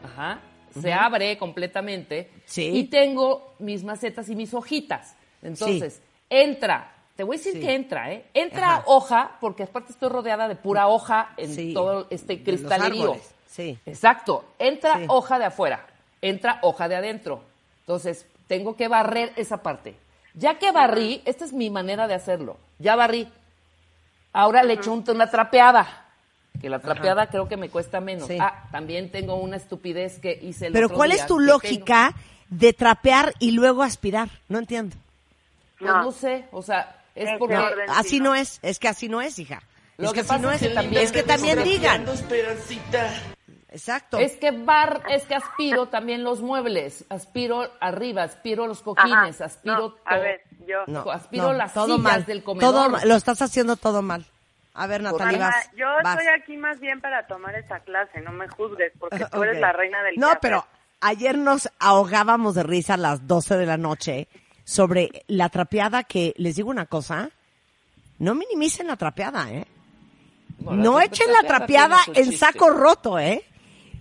ajá, 0.04 0.40
se 0.82 0.92
abre 0.92 1.38
completamente 1.38 2.30
Sí. 2.46 2.70
y 2.74 2.84
tengo 2.86 3.54
mis 3.60 3.84
macetas 3.84 4.28
y 4.30 4.36
mis 4.36 4.54
hojitas. 4.54 5.16
Entonces, 5.42 6.02
entra 6.30 6.92
Te 7.16 7.24
voy 7.24 7.38
a 7.38 7.40
decir 7.40 7.54
Sí. 7.54 7.60
que 7.62 7.74
entra, 7.74 8.12
¿eh? 8.12 8.26
Entra 8.34 8.74
Ajá. 8.74 8.84
hoja, 8.88 9.38
porque 9.40 9.64
aparte 9.64 9.94
estoy 9.94 10.10
rodeada 10.10 10.50
de 10.50 10.56
pura 10.58 10.88
hoja 10.90 11.30
en 11.38 11.54
Sí. 11.54 11.74
todo 11.74 12.08
este 12.10 12.36
De 12.36 12.52
los 12.52 12.60
cristalerío. 12.62 13.16
sí. 13.48 13.80
Exacto. 13.86 14.44
Entra 14.60 14.98
Sí. 14.98 15.06
hoja 15.08 15.40
de 15.40 15.46
afuera, 15.46 15.86
entra 16.22 16.60
hoja 16.62 16.88
de 16.88 16.96
adentro. 16.96 17.44
Entonces, 17.82 18.26
tengo 18.48 18.76
que 18.76 18.88
barrer 18.88 19.32
esa 19.36 19.62
parte. 19.64 19.96
Ya 20.34 20.60
que 20.60 20.72
barrí, 20.72 21.22
esta 21.26 21.46
es 21.46 21.54
mi 21.54 21.70
manera 21.70 22.08
de 22.08 22.14
hacerlo. 22.14 22.58
Ya 22.80 22.96
barrí. 22.96 23.28
Ahora 24.34 24.64
le 24.64 24.74
echo 24.74 24.92
un- 24.92 25.04
una 25.10 25.30
trapeada. 25.30 26.02
Que 26.60 26.70
la 26.70 26.80
trapeada 26.80 27.28
creo 27.28 27.48
que 27.48 27.58
me 27.58 27.70
cuesta 27.70 28.00
menos. 28.02 28.28
Sí. 28.28 28.38
Ah, 28.40 28.68
también 28.72 29.12
tengo 29.12 29.36
una 29.36 29.58
estupidez 29.58 30.20
que 30.20 30.40
hice 30.42 30.68
el 30.68 30.74
Pero 30.74 30.88
otro 30.88 30.98
¿cuál 30.98 31.12
día, 31.12 31.22
es 31.22 31.28
tu 31.28 31.40
lógica 31.40 32.14
de 32.50 32.74
trapear 32.74 33.34
y 33.40 33.52
luego 33.52 33.84
aspirar? 33.84 34.30
No 34.50 34.60
entiendo. 34.60 34.96
Pues 35.80 35.92
No. 35.92 36.02
no 36.04 36.12
sé, 36.12 36.46
o 36.52 36.62
sea, 36.62 37.02
es 37.14 37.30
Es 37.30 37.38
porque... 37.38 37.56
No, 37.56 37.66
así 37.90 38.10
sí, 38.10 38.20
no 38.20 38.36
es, 38.36 38.60
es 38.62 38.80
que 38.80 38.88
así 38.88 39.10
no 39.10 39.22
es, 39.22 39.38
hija. 39.40 39.62
Lo 39.98 40.08
es 40.08 40.12
que 40.12 40.16
que, 40.16 40.20
así 40.22 40.28
pasa 40.30 40.42
no 40.42 40.52
es 40.52 40.62
es. 40.62 40.68
que 40.70 40.74
también- 40.74 41.02
es 41.04 41.12
que 41.12 41.24
también 41.24 41.64
digan. 41.64 42.06
Exacto. 43.76 44.18
Es 44.20 44.38
que 44.38 44.52
bar, 44.52 45.04
es 45.10 45.26
que 45.26 45.36
aspiro 45.36 45.88
también 45.88 46.24
los 46.24 46.40
muebles, 46.42 47.04
aspiro 47.10 47.70
arriba, 47.82 48.24
aspiro 48.24 48.68
los 48.68 48.82
cojines, 48.82 49.36
Ajá. 49.42 49.46
aspiro 49.46 49.78
No, 49.90 49.96
a 50.06 50.10
todo. 50.14 50.22
ver, 50.24 50.42
yo. 50.66 50.78
No, 50.88 51.12
aspiro 51.12 51.44
no, 51.48 51.54
las 51.54 51.74
todo 51.74 51.88
sillas 51.98 52.00
mal, 52.02 52.26
del 52.26 52.42
comedor. 52.44 52.72
Todo 52.74 52.90
mal, 52.90 53.08
lo 53.10 53.16
estás 53.16 53.42
haciendo 53.42 53.76
todo 53.76 54.02
mal. 54.02 54.26
A 54.74 54.88
ver, 54.88 55.04
Natalia, 55.04 55.40
vas. 55.40 55.70
yo 55.76 55.88
vas. 56.04 56.18
estoy 56.20 56.34
aquí 56.42 56.56
más 56.56 56.80
bien 56.80 57.02
para 57.02 57.28
tomar 57.28 57.54
esta 57.56 57.82
clase, 57.82 58.22
no 58.22 58.32
me 58.32 58.48
juzgues, 58.48 58.94
porque 58.98 59.26
tú 59.30 59.44
eres 59.44 59.56
Ok. 59.58 59.62
la 59.62 59.74
reina 59.74 60.02
del 60.04 60.16
No, 60.16 60.30
pero 60.42 60.66
ayer 61.02 61.38
nos 61.38 61.70
ahogábamos 61.80 62.56
de 62.56 62.64
risa 62.64 62.94
a 62.94 62.98
las 62.98 63.28
12 63.28 63.58
de 63.58 63.66
la 63.66 63.76
noche 63.78 64.30
sobre 64.64 65.24
la 65.28 65.50
trapeada 65.50 66.04
que, 66.04 66.34
les 66.38 66.56
digo 66.56 66.70
una 66.70 66.86
cosa, 66.86 67.30
no 68.20 68.36
minimicen 68.36 68.88
la 68.88 68.96
trapeada, 68.96 69.52
¿eh? 69.52 69.66
Bueno, 70.60 70.82
No 70.82 71.02
echen 71.02 71.32
la 71.34 71.44
trapeada 71.46 72.00
en 72.08 72.14
chiste. 72.32 72.38
saco 72.38 72.70
roto, 72.70 73.20
¿eh? 73.20 73.44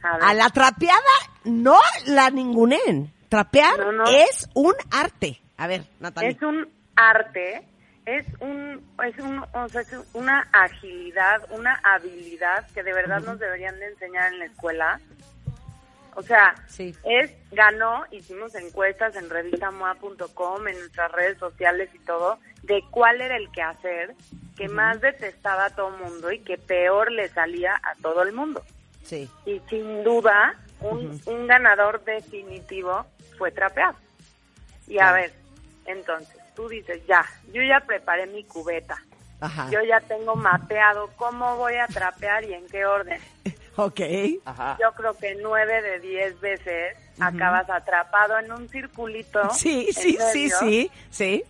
A 0.05 0.35
la 0.35 0.51
trapeada 0.51 1.01
no 1.45 1.79
la 2.07 2.31
ningunen. 2.31 3.13
Trapear 3.29 3.79
No, 3.79 3.93
no. 3.93 4.05
es 4.05 4.49
un 4.55 4.75
arte. 4.93 5.41
A 5.57 5.67
ver, 5.67 5.85
Natalia. 6.01 6.31
Es 6.31 6.43
un 6.43 6.69
arte, 6.95 7.67
es 8.07 8.27
un, 8.41 8.85
es 9.05 9.19
un, 9.19 9.39
o 9.55 9.69
sea, 9.69 9.81
es 9.81 9.95
una 10.13 10.47
agilidad, 10.53 11.43
una 11.51 11.81
habilidad 11.83 12.67
que 12.75 12.83
de 12.83 12.93
verdad 12.93 13.21
nos 13.23 13.39
deberían 13.39 13.79
de 13.79 13.87
enseñar 13.87 14.33
en 14.33 14.39
la 14.41 14.45
escuela. 14.47 15.01
O 16.17 16.23
sea, 16.23 16.55
Sí. 16.69 16.95
es, 17.05 17.33
ganó, 17.51 18.05
hicimos 18.13 18.55
encuestas 18.55 19.17
en 19.17 19.29
revistamoa.com, 19.31 20.69
en 20.69 20.79
nuestras 20.79 21.11
redes 21.11 21.39
sociales 21.39 21.91
y 21.93 21.99
todo, 22.01 22.39
de 22.63 22.85
cuál 22.91 23.21
era 23.21 23.37
el 23.37 23.51
quehacer 23.51 24.15
que 24.57 24.69
más 24.69 25.01
detestaba 25.01 25.65
a 25.67 25.71
todo 25.71 25.89
el 25.89 26.01
mundo 26.05 26.31
y 26.31 26.39
que 26.39 26.57
peor 26.57 27.11
le 27.11 27.29
salía 27.31 27.75
a 27.83 27.95
todo 28.01 28.23
el 28.23 28.33
mundo. 28.33 28.63
Sí. 29.05 29.31
Y 29.47 29.61
sin 29.69 30.03
duda, 30.03 30.55
un, 30.81 31.21
un 31.27 31.47
ganador 31.47 32.03
definitivo 32.05 33.07
fue 33.39 33.51
trapear. 33.53 33.95
Y 34.87 34.99
a 34.99 35.13
ver, 35.13 35.33
entonces, 35.87 36.37
tú 36.55 36.69
dices, 36.69 37.01
ya, 37.07 37.25
yo 37.53 37.63
ya 37.63 37.81
preparé 37.81 38.27
mi 38.27 38.45
cubeta, 38.45 38.97
Ajá. 39.41 39.69
yo 39.71 39.83
ya 39.83 40.01
tengo 40.01 40.35
mapeado 40.37 41.11
cómo 41.17 41.57
voy 41.57 41.75
a 41.75 41.87
trapear 41.87 42.45
y 42.45 42.55
en 42.55 42.67
qué 42.69 42.87
orden. 42.87 43.21
Ok. 43.77 44.01
Ajá. 44.45 44.77
Yo 44.81 44.93
creo 44.93 45.17
que 45.19 45.35
nueve 45.43 45.83
de 45.83 45.99
diez 45.99 46.39
veces 46.41 46.97
acabas 47.19 47.69
atrapado 47.69 48.39
en 48.39 48.53
un 48.53 48.69
circulito 48.69 49.51
Sí, 49.53 49.89
sí, 49.93 50.13
sí, 50.13 50.17
medio, 50.17 50.59
sí, 50.61 50.91
sí. 51.11 51.45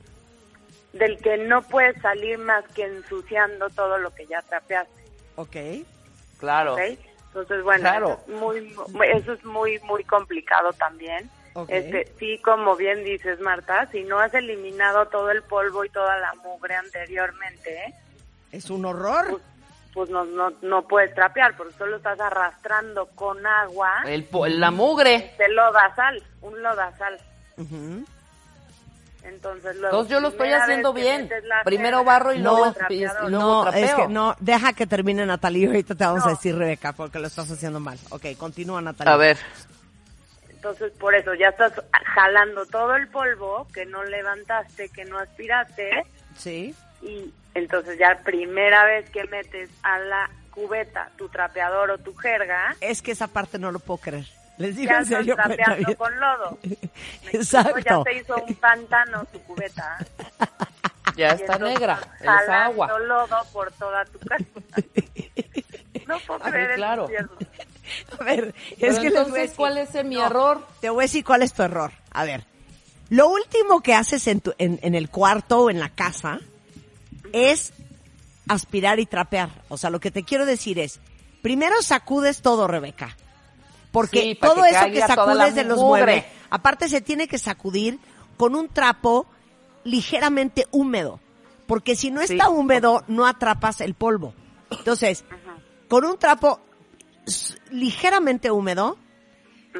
del 0.94 1.18
que 1.18 1.36
no 1.36 1.60
puedes 1.60 2.00
salir 2.00 2.38
más 2.38 2.64
que 2.68 2.84
ensuciando 2.86 3.68
todo 3.68 3.98
lo 3.98 4.14
que 4.14 4.26
ya 4.26 4.40
trapeaste. 4.40 5.04
Ok. 5.36 5.56
Claro. 6.38 6.72
¿ok? 6.76 6.80
Entonces, 7.34 7.64
bueno, 7.64 7.80
Claro. 7.82 8.20
eso, 8.28 8.32
es 8.32 8.40
muy, 8.40 9.08
eso 9.12 9.32
es 9.32 9.44
muy, 9.44 9.80
muy 9.80 10.04
complicado 10.04 10.72
también. 10.74 11.28
Este, 11.68 12.12
sí, 12.18 12.38
como 12.38 12.76
bien 12.76 13.02
dices, 13.04 13.40
Marta, 13.40 13.86
si 13.90 14.02
no 14.04 14.18
has 14.20 14.32
eliminado 14.34 15.06
todo 15.06 15.30
el 15.30 15.42
polvo 15.42 15.84
y 15.84 15.88
toda 15.90 16.16
la 16.18 16.32
mugre 16.34 16.74
anteriormente, 16.76 17.94
Es 18.52 18.70
un 18.70 18.84
horror. 18.84 19.26
pues, 19.30 19.42
pues 19.94 20.10
no, 20.10 20.24
no, 20.24 20.52
no 20.62 20.82
puedes 20.86 21.12
trapear, 21.14 21.56
porque 21.56 21.74
solo 21.74 21.96
estás 21.96 22.18
arrastrando 22.20 23.06
con 23.14 23.44
agua 23.46 24.02
El, 24.06 24.24
po- 24.24 24.46
la 24.46 24.70
mugre. 24.70 25.14
este 25.16 25.48
lodazal, 25.48 26.22
un 26.40 26.60
lodazal. 26.62 27.18
Ujú. 27.56 28.04
Entonces, 29.24 29.76
luego, 29.76 29.86
Entonces 29.86 30.10
yo 30.12 30.20
lo 30.20 30.28
estoy 30.28 30.52
haciendo 30.52 30.92
bien. 30.92 31.30
Primero 31.64 32.04
barro 32.04 32.32
y 32.32 32.38
No, 32.38 32.56
luego, 32.56 32.72
trapeador. 32.74 33.30
No, 33.30 33.68
es 33.72 33.94
que 33.94 34.06
no, 34.08 34.36
deja 34.40 34.72
que 34.74 34.86
termine 34.86 35.24
Natalia 35.26 35.64
y 35.64 35.66
ahorita 35.66 35.94
te 35.94 36.04
vamos 36.04 36.26
a 36.26 36.30
decir, 36.30 36.56
Rebeca, 36.56 36.92
porque 36.92 37.18
lo 37.18 37.26
estás 37.26 37.50
haciendo 37.50 37.80
mal. 37.80 37.98
Ok, 38.10 38.26
continúa 38.38 38.80
Natalia. 38.82 39.12
A 39.14 39.16
ver. 39.16 39.38
Entonces, 40.50 40.92
por 40.92 41.14
eso 41.14 41.34
ya 41.34 41.48
estás 41.48 41.72
jalando 42.14 42.64
todo 42.66 42.94
el 42.96 43.08
polvo 43.08 43.66
que 43.72 43.84
no 43.86 44.02
levantaste, 44.04 44.88
que 44.88 45.04
no 45.04 45.18
aspiraste, 45.18 45.90
Sí. 46.38 46.74
y 47.02 47.32
entonces 47.54 47.98
ya 47.98 48.18
primera 48.24 48.84
vez 48.86 49.08
que 49.10 49.24
metes 49.24 49.68
a 49.82 49.98
la 49.98 50.30
cubeta 50.50 51.10
tu 51.16 51.28
trapeador 51.28 51.90
o 51.90 51.98
tu 51.98 52.14
jerga, 52.14 52.76
Es 52.80 53.02
que 53.02 53.12
esa 53.12 53.26
parte 53.28 53.58
no 53.58 53.72
lo 53.72 53.78
puedo 53.78 53.98
creer. 53.98 54.26
Les 54.58 54.76
digo 54.76 54.90
ya 54.92 54.98
en 54.98 55.06
serio. 55.06 55.34
trapeando 55.36 55.96
con 55.96 56.20
lodo. 56.20 56.58
Exacto. 57.32 57.78
Ya 57.80 58.02
se 58.04 58.18
hizo 58.18 58.36
un 58.36 58.54
pantano 58.56 59.24
tu 59.32 59.40
cubeta. 59.40 59.98
Ya 61.16 61.28
está 61.28 61.58
negra. 61.60 62.00
Es 62.20 62.26
agua. 62.48 62.98
lodo 62.98 63.36
por 63.52 63.70
toda 63.72 64.04
tu 64.06 64.18
casa. 64.20 64.44
No 66.08 66.18
puedo 66.26 66.40
Ay, 66.44 66.50
creer 66.52 66.70
el 66.72 66.76
claro. 66.76 67.08
A 68.18 68.24
ver, 68.24 68.54
Pero 68.80 68.92
es 68.92 68.98
que 68.98 69.06
entonces, 69.06 69.34
decir- 69.34 69.56
¿cuál 69.56 69.78
es 69.78 69.94
mi 70.04 70.16
No, 70.16 70.26
error? 70.26 70.66
Te 70.80 70.90
voy 70.90 71.02
a 71.02 71.06
decir 71.06 71.24
cuál 71.24 71.42
es 71.42 71.52
tu 71.54 71.62
error. 71.62 71.92
A 72.10 72.24
ver, 72.24 72.44
lo 73.10 73.28
último 73.28 73.80
que 73.80 73.94
haces 73.94 74.26
en, 74.26 74.40
tu, 74.40 74.52
en, 74.58 74.78
en 74.82 74.94
el 74.94 75.08
cuarto 75.08 75.60
o 75.60 75.70
en 75.70 75.78
la 75.80 75.88
casa 75.90 76.40
es 77.32 77.72
aspirar 78.48 78.98
y 79.00 79.06
trapear. 79.06 79.50
O 79.68 79.78
sea, 79.78 79.88
lo 79.90 80.00
que 80.00 80.10
te 80.10 80.24
quiero 80.24 80.44
decir 80.46 80.78
es, 80.78 81.00
primero 81.42 81.80
sacudes 81.80 82.42
todo, 82.42 82.66
Rebeca. 82.66 83.16
Porque 83.94 84.20
Sí, 84.22 84.34
todo 84.34 84.62
que 84.64 84.70
eso 84.70 84.86
que 84.86 85.00
sacudes 85.00 85.54
de 85.54 85.62
los 85.62 85.78
muebles, 85.78 86.24
aparte 86.50 86.88
se 86.88 87.00
tiene 87.00 87.28
que 87.28 87.38
sacudir 87.38 88.00
con 88.36 88.56
un 88.56 88.68
trapo 88.68 89.26
ligeramente 89.84 90.66
húmedo. 90.72 91.20
Porque 91.68 91.94
si 91.94 92.10
no 92.10 92.20
Sí. 92.26 92.32
está 92.32 92.48
húmedo, 92.48 93.04
no 93.06 93.24
atrapas 93.24 93.80
el 93.80 93.94
polvo. 93.94 94.34
Entonces, 94.70 95.24
con 95.88 96.04
un 96.04 96.18
trapo 96.18 96.58
ligeramente 97.70 98.50
húmedo, 98.50 98.98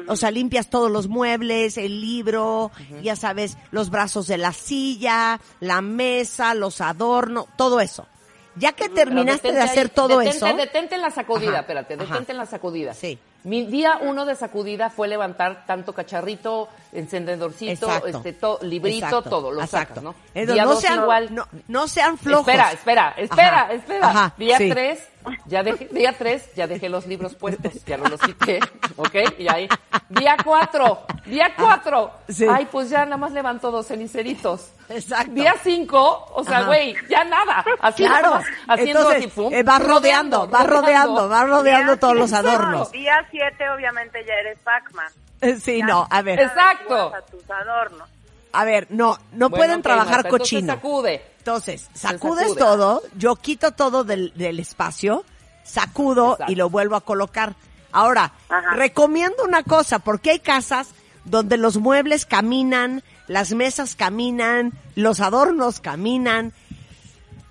o 0.07 0.15
sea, 0.15 0.31
limpias 0.31 0.69
todos 0.69 0.89
los 0.89 1.09
muebles, 1.09 1.77
el 1.77 1.99
libro, 1.99 2.71
ya 3.03 3.17
sabes, 3.17 3.57
los 3.71 3.89
brazos 3.89 4.27
de 4.27 4.37
la 4.37 4.53
silla, 4.53 5.41
la 5.59 5.81
mesa, 5.81 6.55
los 6.55 6.79
adornos, 6.79 7.47
todo 7.57 7.81
eso. 7.81 8.07
Ya 8.55 8.71
que 8.71 8.87
terminaste 8.87 9.51
de 9.51 9.59
hacer 9.59 9.89
todo 9.89 10.19
detente, 10.19 10.37
eso, 10.37 10.55
Detente 10.55 10.95
en 10.95 11.01
la 11.01 11.11
sacudida, 11.11 11.49
Ajá, 11.49 11.59
espérate, 11.59 11.93
ajá. 11.95 12.03
detente 12.05 12.31
en 12.31 12.37
la 12.37 12.45
sacudida. 12.45 12.93
Sí. 12.93 13.19
Mi 13.45 13.63
día 13.63 13.99
uno 14.01 14.25
de 14.25 14.33
sacudida 14.33 14.89
fue 14.89 15.07
levantar 15.07 15.67
tanto 15.67 15.93
cacharrito, 15.93 16.67
encendedorcito, 16.95 17.87
Exacto. 17.87 18.07
este, 18.07 18.33
to- 18.33 18.59
librito, 18.61 19.05
Exacto, 19.07 19.29
todo, 19.29 19.51
lo 19.51 19.61
exacto. 19.61 19.87
sacas, 19.95 20.03
¿no? 20.03 20.15
Entonces, 20.33 20.53
día 20.53 20.63
no 20.65 20.69
dos 20.71 20.81
sean, 20.81 20.99
igual. 21.01 21.35
no, 21.35 21.47
no 21.67 21.87
sean 21.87 22.17
flojos. 22.17 22.47
Espera, 22.47 22.71
espera, 22.71 23.13
espera, 23.17 23.61
Ajá, 23.61 23.73
espera. 23.73 24.07
ajá, 24.09 24.33
día 24.37 24.57
sí. 24.57 24.69
tres, 24.69 25.07
ya 25.45 25.63
dejé, 25.63 25.87
día 25.91 26.13
tres, 26.17 26.53
ya 26.55 26.67
dejé 26.67 26.89
los 26.89 27.07
libros 27.07 27.35
puestos, 27.35 27.83
ya 27.85 27.97
no 27.97 28.05
los 28.07 28.19
quité, 28.21 28.59
¿ok? 28.95 29.15
Y 29.39 29.47
ahí, 29.47 29.67
día 30.09 30.37
cuatro, 30.43 31.05
día 31.25 31.51
cuatro. 31.57 32.11
sí. 32.29 32.45
Ay, 32.49 32.67
pues 32.71 32.89
ya 32.89 33.05
nada 33.05 33.17
más 33.17 33.31
levantó 33.31 33.71
dos 33.71 33.87
ceniceritos. 33.87 34.69
Exacto. 34.87 35.31
Día 35.33 35.55
cinco, 35.63 36.27
o 36.35 36.43
sea, 36.43 36.61
güey, 36.63 36.95
ya 37.09 37.23
nada. 37.23 37.65
Así 37.81 38.03
Claro, 38.05 38.29
nada 38.29 38.39
más, 38.41 38.45
haciendo 38.67 38.99
entonces 38.99 39.17
así, 39.25 39.27
pum, 39.29 39.51
eh, 39.51 39.63
vas 39.63 39.83
rodeando, 39.83 40.47
vas 40.47 40.67
rodeando, 40.67 41.27
vas 41.27 41.49
rodeando 41.49 41.91
Día 41.93 41.99
todos 41.99 42.15
los 42.15 42.29
siete- 42.29 42.47
adornos. 42.47 42.91
Día 42.91 43.27
7 43.31 43.69
obviamente 43.71 44.23
ya 44.27 44.33
eres 44.35 44.59
Pac-Man. 44.59 45.11
Sí, 45.61 45.81
no, 45.81 46.07
a 46.09 46.21
ver, 46.21 46.39
Exacto. 46.39 47.13
A 47.15 47.21
tus 47.21 47.43
adornos. 47.49 48.07
a 48.53 48.63
ver, 48.65 48.87
no, 48.89 49.17
no 49.33 49.49
Bueno, 49.49 49.55
pueden 49.55 49.81
trabajar 49.81 50.23
Marta, 50.23 50.29
entonces 50.29 50.49
cochino. 50.51 50.73
sacude. 50.73 51.25
Entonces, 51.39 51.89
sacudes 51.93 52.47
sacude. 52.49 52.59
todo, 52.59 53.03
yo 53.17 53.35
quito 53.35 53.71
todo 53.73 54.03
del, 54.03 54.33
del 54.35 54.59
espacio, 54.59 55.23
sacudo 55.63 56.33
Exacto. 56.33 56.51
y 56.51 56.55
lo 56.55 56.69
vuelvo 56.69 56.95
a 56.95 57.01
colocar. 57.01 57.53
Ahora, 57.91 58.31
Ajá. 58.49 58.71
recomiendo 58.71 59.43
una 59.45 59.61
cosa, 59.63 59.99
porque 59.99 60.31
hay 60.31 60.39
casas 60.39 60.89
donde 61.23 61.57
los 61.57 61.77
muebles 61.77 62.25
caminan, 62.25 63.03
las 63.27 63.51
mesas 63.53 63.95
caminan, 63.95 64.73
los 64.95 65.19
adornos 65.19 65.79
caminan. 65.79 66.51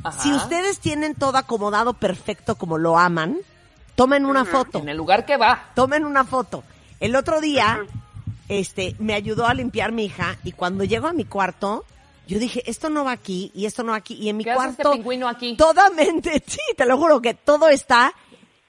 Ajá. 0.02 0.20
Si 0.20 0.32
ustedes 0.32 0.80
tienen 0.80 1.14
todo 1.14 1.38
acomodado 1.38 1.94
perfecto 1.94 2.56
como 2.56 2.78
lo 2.78 2.98
aman, 2.98 3.38
tomen 3.94 4.26
una 4.26 4.44
foto. 4.44 4.78
En 4.80 4.88
el 4.88 4.96
lugar 4.96 5.24
que 5.24 5.36
va. 5.36 5.64
Tomen 5.74 6.04
una 6.04 6.24
foto. 6.24 6.62
El 7.04 7.16
otro 7.16 7.42
día, 7.42 7.84
este, 8.48 8.96
me 8.98 9.12
ayudó 9.12 9.46
a 9.46 9.52
limpiar 9.52 9.92
mi 9.92 10.06
hija 10.06 10.38
y 10.42 10.52
cuando 10.52 10.84
llego 10.84 11.06
a 11.06 11.12
mi 11.12 11.26
cuarto, 11.26 11.84
Yo 12.26 12.38
dije, 12.38 12.62
esto 12.64 12.88
no 12.88 13.04
va 13.04 13.12
aquí 13.12 13.52
y 13.54 13.66
esto 13.66 13.82
no 13.82 13.90
va 13.90 13.98
aquí. 13.98 14.14
Y 14.14 14.30
en 14.30 14.38
mi 14.38 14.44
¿Qué 14.44 14.52
hace 14.52 14.70
este 14.70 14.82
cuarto, 14.82 14.96
pingüino 14.96 15.28
aquí? 15.28 15.54
toda 15.58 15.90
mente, 15.90 16.42
sí, 16.46 16.60
te 16.78 16.86
lo 16.86 16.96
juro 16.96 17.20
que 17.20 17.34
todo 17.34 17.68
está 17.68 18.14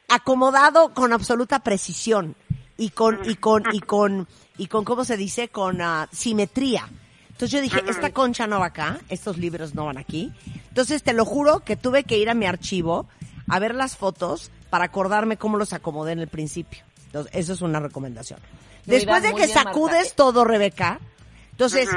acomodado 0.09 0.93
con 0.93 1.13
absoluta 1.13 1.59
precisión 1.59 2.35
y 2.77 2.89
con, 2.89 3.19
y 3.23 3.35
con, 3.35 3.63
y 3.71 3.79
con, 3.79 4.27
y 4.57 4.67
con, 4.67 4.83
¿cómo 4.83 5.05
se 5.05 5.15
dice? 5.15 5.47
Con 5.47 5.79
ah, 5.79 6.09
simetría. 6.11 6.89
Entonces 7.29 7.51
yo 7.51 7.61
dije, 7.61 7.81
esta 7.87 8.11
concha 8.11 8.47
no 8.47 8.59
va 8.59 8.65
acá, 8.65 8.99
estos 9.07 9.37
libros 9.37 9.75
no 9.75 9.85
van 9.85 9.97
aquí. 9.97 10.33
Entonces 10.67 11.03
te 11.03 11.13
lo 11.13 11.23
juro 11.23 11.61
que 11.61 11.77
tuve 11.77 12.03
que 12.03 12.17
ir 12.17 12.29
a 12.29 12.33
mi 12.33 12.47
archivo 12.47 13.07
a 13.47 13.59
ver 13.59 13.73
las 13.73 13.95
fotos 13.95 14.51
para 14.69 14.83
acordarme 14.83 15.37
cómo 15.37 15.55
los 15.55 15.71
acomodé 15.71 16.11
en 16.11 16.19
el 16.19 16.27
principio. 16.27 16.84
Entonces, 17.15 17.31
eso 17.39 17.53
es 17.53 17.61
una 17.61 17.79
recomendación. 17.79 18.39
Muy 18.85 18.97
Después 18.97 19.21
bien, 19.21 19.33
de 19.33 19.41
que 19.41 19.45
bien, 19.47 19.57
sacudes 19.57 19.97
Marta. 19.97 20.15
todo, 20.15 20.43
Rebeca, 20.43 20.99
entonces 21.51 21.87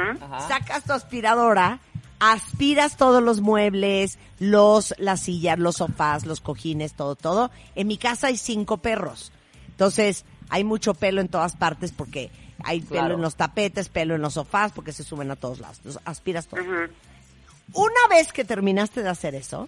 sacas 0.47 0.85
tu 0.85 0.93
aspiradora, 0.93 1.81
aspiras 2.19 2.95
todos 2.95 3.21
los 3.21 3.41
muebles, 3.41 4.17
los, 4.39 4.95
las 4.97 5.19
sillas, 5.19 5.59
los 5.59 5.75
sofás, 5.77 6.25
los 6.25 6.39
cojines, 6.39 6.93
todo, 6.93 7.15
todo. 7.15 7.51
En 7.75 7.87
mi 7.87 7.97
casa 7.97 8.27
hay 8.27 8.37
cinco 8.37 8.77
perros. 8.77 9.33
Entonces, 9.67 10.23
hay 10.49 10.63
mucho 10.63 10.93
pelo 10.93 11.19
en 11.19 11.27
todas 11.27 11.57
partes 11.57 11.91
porque 11.91 12.31
hay 12.63 12.79
pelo 12.79 13.15
en 13.15 13.21
los 13.21 13.35
tapetes, 13.35 13.89
pelo 13.89 14.15
en 14.15 14.21
los 14.21 14.35
sofás, 14.35 14.71
porque 14.71 14.93
se 14.93 15.03
suben 15.03 15.29
a 15.31 15.35
todos 15.35 15.59
lados. 15.59 15.77
Entonces, 15.79 16.01
aspiras 16.05 16.47
todo. 16.47 16.61
Una 16.61 18.07
vez 18.09 18.31
que 18.31 18.45
terminaste 18.45 19.03
de 19.03 19.09
hacer 19.09 19.35
eso, 19.35 19.67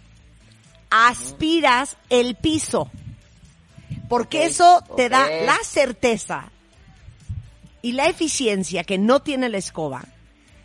aspiras 0.90 1.98
el 2.10 2.36
piso. 2.36 2.90
Porque 4.10 4.46
eso 4.46 4.84
te 4.98 5.10
da 5.10 5.30
la 5.46 5.58
certeza 5.64 6.52
y 7.82 7.94
la 7.94 8.08
eficiencia 8.08 8.84
que 8.84 8.98
no 8.98 9.22
tiene 9.22 9.50
la 9.50 9.58
escoba 9.58 10.04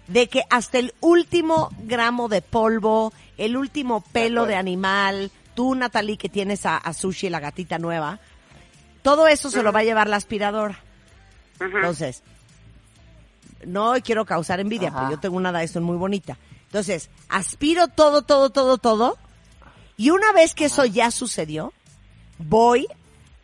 de 0.09 0.29
que 0.29 0.43
hasta 0.51 0.79
el 0.79 0.95
último 1.01 1.71
gramo 1.79 2.29
de 2.29 2.43
polvo, 2.43 3.13
el 3.37 3.57
último 3.57 4.03
pelo 4.13 4.47
de, 4.47 4.55
animal, 4.55 5.31
tú 5.55 5.75
Natalie 5.75 6.17
que 6.17 6.29
tienes 6.29 6.67
a, 6.67 6.77
a 6.77 6.93
Sushi, 6.93 7.29
la 7.29 7.41
gatita 7.41 7.79
nueva, 7.79 8.21
todo 9.03 9.29
eso 9.29 9.51
se 9.51 9.63
lo 9.63 9.73
va 9.73 9.81
a 9.81 9.85
llevar 9.85 10.09
la 10.09 10.17
aspiradora. 10.17 10.79
Entonces, 11.61 12.23
no 13.65 13.95
quiero 14.03 14.25
causar 14.25 14.61
envidia, 14.61 14.89
Ajá. 14.89 14.99
pero 14.99 15.11
yo 15.13 15.21
tengo 15.21 15.37
una 15.37 15.59
Dyson 15.59 15.83
muy 15.83 15.97
bonita. 15.97 16.37
Entonces, 16.65 17.11
aspiro 17.29 17.89
todo, 17.89 18.23
todo, 18.23 18.51
todo, 18.51 18.79
todo. 18.79 19.17
Y 19.97 20.11
una 20.11 20.33
vez 20.33 20.55
que 20.55 20.67
eso 20.67 20.85
ya 20.85 21.11
sucedió, 21.11 21.73
voy, 22.39 22.87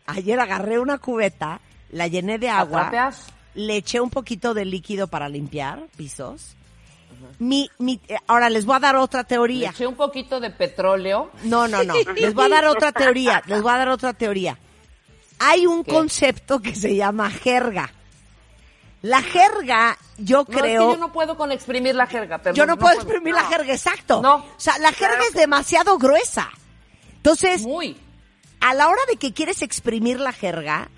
ayer 0.05 0.39
agarré 0.39 0.79
una 0.79 0.97
cubeta, 0.97 1.59
la 1.91 2.07
llené 2.07 2.37
de 2.39 2.49
agua, 2.49 2.87
¿Atrapeas? 2.87 3.23
le 3.55 3.77
eché 3.77 3.99
un 4.01 4.09
poquito 4.09 4.53
de 4.53 4.65
líquido 4.65 5.07
para 5.07 5.29
limpiar 5.29 5.87
pisos. 5.95 6.55
Mi, 7.39 7.69
mi, 7.79 7.99
eh, 8.09 8.17
ahora 8.27 8.49
les 8.49 8.65
voy 8.65 8.75
a 8.75 8.79
dar 8.79 8.95
otra 8.97 9.21
Le 9.21 9.25
teoría. 9.25 9.69
eché 9.69 9.87
un 9.87 9.95
poquito 9.95 10.39
de 10.39 10.49
petróleo. 10.49 11.31
No, 11.43 11.67
no, 11.67 11.83
no. 11.83 11.93
Les 12.15 12.33
voy 12.33 12.45
a 12.45 12.49
dar 12.49 12.65
otra 12.65 12.91
teoría. 12.91 13.41
Les 13.45 13.61
voy 13.61 13.71
a 13.71 13.77
dar 13.77 13.89
otra 13.89 14.13
teoría. 14.13 14.57
Hay 15.39 15.65
un 15.65 15.83
¿Qué? 15.83 15.91
concepto 15.91 16.59
que 16.59 16.75
se 16.75 16.95
llama 16.95 17.29
jerga. 17.29 17.91
La 19.01 19.21
jerga, 19.21 19.97
yo 20.17 20.39
No, 20.39 20.45
creo. 20.45 20.63
es 20.63 20.87
que 20.87 20.93
yo 20.93 20.97
no 21.07 21.11
puedo 21.13 21.35
con 21.37 21.51
exprimir 21.51 21.95
la 21.95 22.07
jerga. 22.07 22.37
perdón, 22.37 22.55
yo 22.55 22.65
no, 22.65 22.77
puedo 22.77 22.95
puedo. 22.95 23.01
exprimir 23.09 23.33
la 23.33 23.45
jerga, 23.45 23.73
exacto. 23.73 24.21
No. 24.21 24.35
O 24.35 24.45
sea, 24.57 24.77
la 24.79 24.91
jerga 24.93 25.19
es 25.27 25.33
demasiado 25.33 25.97
gruesa. 25.97 26.49
Entonces, 27.17 27.61
Muy. 27.63 27.97
A 28.63 28.73
la 28.73 28.87
hora 28.87 29.01
de 29.09 29.17
que 29.17 29.33
quieres 29.33 29.61
exprimir 29.61 30.19
la 30.19 30.31
jerga, 30.31 30.89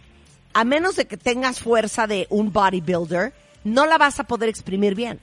a 0.54 0.64
menos 0.64 0.96
de 0.96 1.06
que 1.08 1.18
tengas 1.18 1.60
fuerza 1.60 2.06
de 2.06 2.28
un 2.30 2.54
bodybuilder, 2.54 3.34
no 3.64 3.86
la 3.88 3.98
vas 3.98 4.20
a 4.20 4.24
poder 4.26 4.50
exprimir 4.50 4.94
bien. 4.94 5.20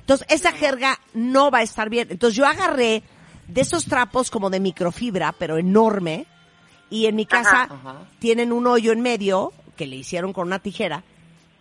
Entonces, 0.00 0.26
esa 0.30 0.52
jerga 0.52 1.00
no 1.14 1.50
va 1.50 1.58
a 1.58 1.62
estar 1.62 1.88
bien. 1.88 2.08
Entonces, 2.10 2.36
yo 2.36 2.46
agarré 2.46 3.02
de 3.46 3.60
esos 3.62 3.86
trapos 3.86 4.30
como 4.30 4.50
de 4.50 4.60
microfibra, 4.60 5.32
pero 5.32 5.56
enorme, 5.56 6.26
y 6.90 7.06
en 7.06 7.16
mi 7.16 7.24
casa 7.26 7.62
Ajá. 7.64 7.74
Ajá. 7.74 7.96
tienen 8.18 8.52
un 8.52 8.66
hoyo 8.66 8.92
en 8.92 9.00
medio, 9.00 9.52
que 9.76 9.86
le 9.86 9.96
hicieron 9.96 10.32
con 10.34 10.46
una 10.46 10.58
tijera, 10.58 11.02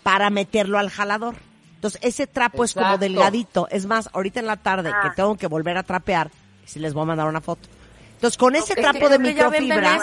para 0.04 0.30
meterlo 0.30 0.78
al 0.78 0.90
jalador. 0.90 1.36
Entonces, 1.76 2.02
ese 2.04 2.28
trapo 2.28 2.64
es 2.66 2.74
como 2.74 2.98
delgadito. 2.98 3.68
Es 3.72 3.86
más, 3.86 4.10
ahorita 4.14 4.40
en 4.42 4.48
la 4.48 4.58
tarde 4.58 4.92
Ah. 4.94 5.02
que 5.04 5.16
tengo 5.16 5.38
que 5.38 5.48
volver 5.48 5.78
a 5.78 5.84
trapear, 5.84 6.32
si 6.66 6.80
les 6.80 6.94
voy 6.94 7.04
a 7.04 7.06
mandar 7.08 7.28
una 7.28 7.40
foto. 7.42 7.70
Entonces, 8.18 8.38
con 8.38 8.56
ese 8.56 8.76
trapo 8.76 9.10
de 9.10 9.20
microfibra, 9.20 10.00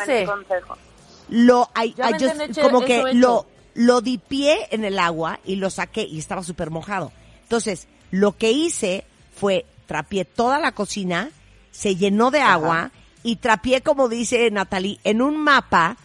lo 1.29 1.70
hay, 1.74 1.94
just- 1.98 2.40
hecho- 2.40 2.62
como 2.62 2.81
que 2.83 2.98
hecho. 3.00 3.12
lo 3.14 3.46
lo 3.77 4.00
dipié 4.00 4.68
en 4.70 4.85
el 4.85 5.00
agua 5.00 5.40
y 5.44 5.57
lo 5.57 5.68
saqué 5.68 6.03
y 6.05 6.20
estaba 6.20 6.44
súper 6.44 6.70
mojado. 6.70 7.11
Entonces, 7.42 7.88
lo 8.12 8.37
que 8.37 8.53
hice 8.53 9.05
fue 9.35 9.66
trapié 9.87 10.24
toda 10.24 10.61
la 10.61 10.70
cocina, 10.70 11.31
se 11.72 11.96
llenó 11.96 12.31
de 12.31 12.40
agua 12.40 12.92
y 13.24 13.37
trapié, 13.37 13.81
como 13.81 14.09
dice 14.09 14.48
Natalie, 14.53 15.00
en 15.03 15.20
un 15.22 15.37
mapa 15.38 15.96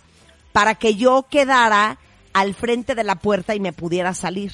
para 0.51 0.73
que 0.75 0.95
yo 0.95 1.27
quedara 1.29 1.99
al 2.33 2.55
frente 2.55 2.95
de 2.95 3.03
la 3.03 3.15
puerta 3.15 3.53
y 3.53 3.59
me 3.59 3.71
pudiera 3.71 4.15
salir. 4.15 4.51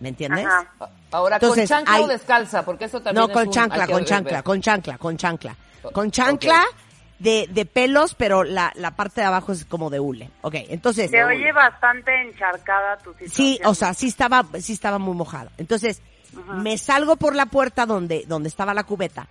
¿Me 0.00 0.08
entiendes? 0.08 0.46
Ajá. 0.46 0.72
Ahora, 1.10 1.36
Entonces, 1.36 1.68
¿con 1.68 1.76
chancla 1.78 1.94
hay- 1.96 2.02
o 2.04 2.06
descalza? 2.08 2.64
Porque 2.64 2.84
eso 2.86 3.00
también 3.02 3.16
No, 3.26 3.26
es 3.26 3.32
con 3.34 3.48
un- 3.48 3.52
chancla, 3.52 3.84
hay 3.84 3.90
con 3.92 4.04
chancla, 4.06 4.42
con 4.42 4.60
chancla, 4.62 4.96
con 4.96 5.16
chancla. 5.18 5.56
Con 5.92 6.10
chancla 6.10 6.64
de, 7.18 7.48
de 7.50 7.66
pelos, 7.66 8.14
pero 8.14 8.44
la, 8.44 8.72
la 8.76 8.92
parte 8.92 9.20
de 9.20 9.26
abajo 9.26 9.52
es 9.52 9.64
como 9.64 9.90
de 9.90 10.00
hule. 10.00 10.30
Ok, 10.42 10.54
entonces... 10.68 11.10
Se 11.10 11.24
oye 11.24 11.52
bastante 11.52 12.12
encharcada 12.22 12.96
tu 12.98 13.10
situación. 13.12 13.30
Sí, 13.30 13.60
o 13.64 13.74
sea, 13.74 13.94
sí 13.94 14.08
estaba, 14.08 14.46
sí 14.60 14.72
estaba 14.72 14.98
muy 14.98 15.14
mojado. 15.14 15.50
Entonces, 15.58 16.00
me 16.54 16.78
salgo 16.78 17.16
por 17.16 17.34
la 17.34 17.46
puerta 17.46 17.86
donde, 17.86 18.24
donde 18.26 18.48
estaba 18.48 18.74
la 18.74 18.84
cubeta. 18.84 19.26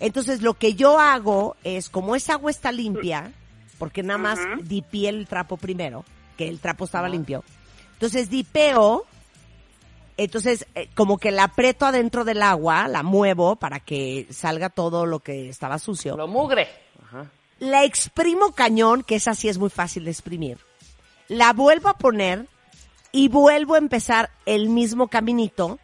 Entonces, 0.00 0.42
lo 0.42 0.54
que 0.54 0.74
yo 0.74 0.98
hago 0.98 1.56
es, 1.64 1.88
como 1.88 2.16
esa 2.16 2.34
agua 2.34 2.50
está 2.50 2.72
limpia, 2.72 3.32
porque 3.78 4.02
nada 4.02 4.18
más 4.18 4.38
dipié 4.62 5.08
el 5.10 5.26
trapo 5.26 5.56
primero, 5.56 6.04
que 6.36 6.48
el 6.48 6.60
trapo 6.60 6.84
estaba 6.84 7.08
limpio. 7.08 7.44
Entonces, 7.94 8.30
dipeo, 8.30 9.04
entonces, 10.16 10.66
eh, 10.74 10.88
como 10.94 11.18
que 11.18 11.30
la 11.30 11.44
aprieto 11.44 11.86
adentro 11.86 12.24
del 12.24 12.42
agua, 12.42 12.88
la 12.88 13.02
muevo 13.02 13.56
para 13.56 13.80
que 13.80 14.26
salga 14.30 14.68
todo 14.68 15.06
lo 15.06 15.20
que 15.20 15.48
estaba 15.48 15.78
sucio 15.78 16.16
Lo 16.16 16.28
mugre. 16.28 16.68
Ajá. 17.04 17.26
la 17.58 17.84
exprimo 17.84 18.52
cañón, 18.52 19.02
que 19.02 19.16
esa 19.16 19.34
sí 19.34 19.48
es 19.48 19.58
muy 19.58 19.70
fácil 19.70 20.04
de 20.04 20.10
exprimir. 20.10 20.58
La 21.28 21.52
vuelvo 21.52 21.88
a 21.88 21.94
poner 21.94 22.46
y 23.10 23.28
vuelvo 23.28 23.74
a 23.74 23.78
empezar 23.78 24.30
el 24.46 24.68
mismo 24.68 25.08
caminito 25.08 25.78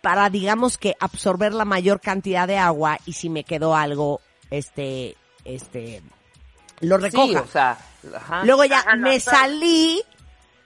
para, 0.00 0.30
digamos 0.30 0.78
que, 0.78 0.96
absorber 1.00 1.52
la 1.52 1.64
mayor 1.64 2.00
cantidad 2.00 2.46
de 2.46 2.58
agua 2.58 2.98
y 3.06 3.14
si 3.14 3.28
me 3.28 3.44
quedó 3.44 3.74
algo, 3.74 4.20
este, 4.50 5.16
este, 5.44 6.02
lo 6.80 6.98
recoja. 6.98 7.26
Sí, 7.26 7.36
o 7.36 7.46
sea, 7.46 7.78
ajá. 8.14 8.44
Luego 8.44 8.64
ya 8.64 8.80
Ajá, 8.80 8.96
no, 8.96 9.08
me 9.08 9.18
salí, 9.18 10.02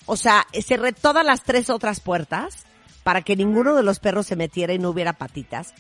o 0.07 0.17
sea, 0.17 0.47
cerré 0.63 0.93
todas 0.93 1.25
las 1.25 1.43
tres 1.43 1.71
otras 1.71 2.01
puertas 2.01 2.67
para 3.11 3.23
que 3.23 3.35
ninguno 3.35 3.75
de 3.75 3.83
los 3.83 3.99
perros 3.99 4.29
se 4.29 4.37
metiera 4.37 4.73
y 4.73 4.79
no 4.79 4.91
hubiera 4.91 5.15
patitas 5.15 5.75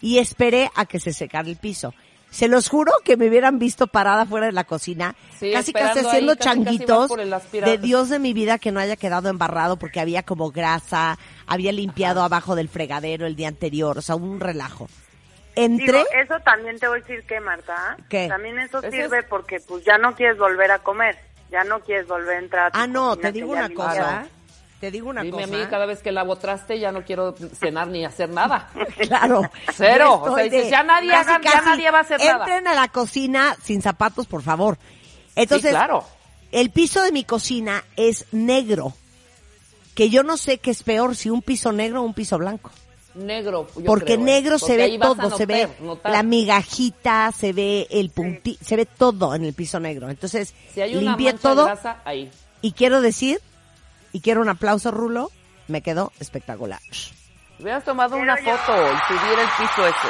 y 0.00 0.18
esperé 0.18 0.70
a 0.76 0.86
que 0.86 1.00
se 1.00 1.12
secara 1.12 1.48
el 1.48 1.56
piso. 1.56 1.92
Se 2.30 2.46
los 2.46 2.68
juro 2.68 2.92
que 3.04 3.16
me 3.16 3.26
hubieran 3.26 3.58
visto 3.58 3.88
parada 3.88 4.24
fuera 4.24 4.46
de 4.46 4.52
la 4.52 4.62
cocina, 4.62 5.16
Sí, 5.36 5.50
casi 5.52 5.72
casi 5.72 5.98
haciendo 6.06 6.30
ahí, 6.30 6.38
casi, 6.38 6.48
casi 6.48 6.62
vas 6.62 6.78
changuitos 6.78 7.10
de 7.50 7.78
Dios 7.78 8.08
de 8.08 8.20
mi 8.20 8.32
vida 8.34 8.58
que 8.60 8.70
no 8.70 8.78
haya 8.78 8.94
quedado 8.94 9.28
embarrado 9.28 9.80
porque 9.80 9.98
había 9.98 10.22
como 10.22 10.52
grasa, 10.52 11.18
había 11.48 11.72
limpiado 11.72 12.22
abajo 12.22 12.54
del 12.54 12.68
fregadero 12.68 13.26
el 13.26 13.34
día 13.34 13.48
anterior, 13.48 13.98
o 13.98 14.02
sea, 14.02 14.14
un 14.14 14.38
relajo. 14.38 14.88
Entré, 15.56 15.86
Digo, 15.86 16.04
eso 16.22 16.34
también 16.44 16.78
te 16.78 16.86
voy 16.86 17.00
a 17.00 17.02
decir 17.02 17.24
que, 17.26 17.40
Marta. 17.40 17.96
¿Qué? 18.08 18.28
También 18.28 18.60
eso 18.60 18.80
sirve 18.80 19.18
es- 19.18 19.24
porque 19.28 19.58
pues 19.58 19.84
ya 19.84 19.98
no 19.98 20.14
quieres 20.14 20.38
volver 20.38 20.70
a 20.70 20.78
comer. 20.78 21.18
Ya 21.50 21.64
no 21.64 21.80
quieres 21.80 22.06
volver 22.06 22.36
a 22.36 22.38
entrar 22.38 22.66
a 22.66 22.70
tu 22.70 22.78
ah 22.78 22.86
no, 22.86 23.08
cocina 23.10 23.22
te 23.28 23.32
digo 23.32 23.52
una 23.52 23.68
cosa, 23.70 24.26
te 24.80 24.90
digo 24.90 25.08
una 25.08 25.22
Dime 25.22 25.44
a 25.44 25.46
cosa. 25.46 25.58
mí, 25.58 25.64
cada 25.70 25.86
vez 25.86 26.02
que 26.02 26.12
lavo 26.12 26.36
traste 26.36 26.78
ya 26.78 26.92
no 26.92 27.02
quiero 27.02 27.34
cenar 27.58 27.88
ni 27.88 28.04
hacer 28.04 28.28
nada. 28.28 28.68
Claro. 29.08 29.42
Cero. 29.74 30.20
O 30.22 30.34
sea, 30.34 30.44
dices, 30.44 30.70
ya 30.70 30.82
nadie 30.82 31.12
haga- 31.14 31.40
ya 31.42 31.60
nadie 31.62 31.90
va 31.90 31.98
a 31.98 32.00
hacer 32.02 32.18
nada. 32.20 32.38
Entren 32.44 32.66
a 32.68 32.74
la 32.74 32.88
cocina 32.88 33.56
sin 33.62 33.80
zapatos, 33.82 34.26
por 34.26 34.42
favor. 34.42 34.78
Entonces, 35.34 35.70
sí, 35.70 35.74
claro. 35.76 36.04
el 36.52 36.70
piso 36.70 37.02
de 37.02 37.12
mi 37.12 37.24
cocina 37.24 37.84
es 37.96 38.26
negro. 38.32 38.92
Que 39.94 40.10
yo 40.10 40.22
no 40.22 40.36
sé 40.36 40.58
qué 40.58 40.70
es 40.72 40.82
peor, 40.82 41.16
si 41.16 41.30
un 41.30 41.40
piso 41.40 41.72
negro 41.72 42.02
o 42.02 42.04
un 42.04 42.12
piso 42.14 42.36
blanco. 42.36 42.70
Negro. 43.14 43.66
yo 43.76 43.84
Porque 43.84 44.04
creo, 44.16 44.20
¿eh? 44.20 44.24
negro 44.24 44.58
se 44.58 44.76
ve 44.76 44.96
a 44.96 45.00
todo, 45.00 45.34
se 45.34 45.46
ve 45.46 45.68
notar- 45.80 46.12
la 46.12 46.22
migajita, 46.22 47.32
se 47.32 47.54
ve 47.54 47.86
el 47.90 48.10
punti, 48.10 48.58
se 48.62 48.76
ve 48.76 48.84
todo 48.84 49.34
en 49.34 49.44
el 49.46 49.54
piso 49.54 49.80
negro. 49.80 50.10
Entonces, 50.10 50.52
Si 50.74 50.82
hay 50.82 50.96
una 50.96 51.16
limpié 51.16 51.32
todo 51.32 51.64
grasa, 51.64 52.02
ahí. 52.04 52.30
y 52.60 52.72
quiero 52.72 53.00
decir, 53.00 53.40
y 54.16 54.20
quiero 54.22 54.40
un 54.40 54.48
aplauso, 54.48 54.90
Rulo, 54.90 55.30
me 55.68 55.82
quedó 55.82 56.10
espectacular. 56.20 56.80
Hubieras 57.60 57.84
tomado 57.84 58.12
Pero 58.12 58.22
una 58.22 58.36
foto 58.38 58.72
y 58.92 58.96
subir 59.18 59.38
el 59.38 59.48
piso 59.58 59.86
ese. 59.86 60.08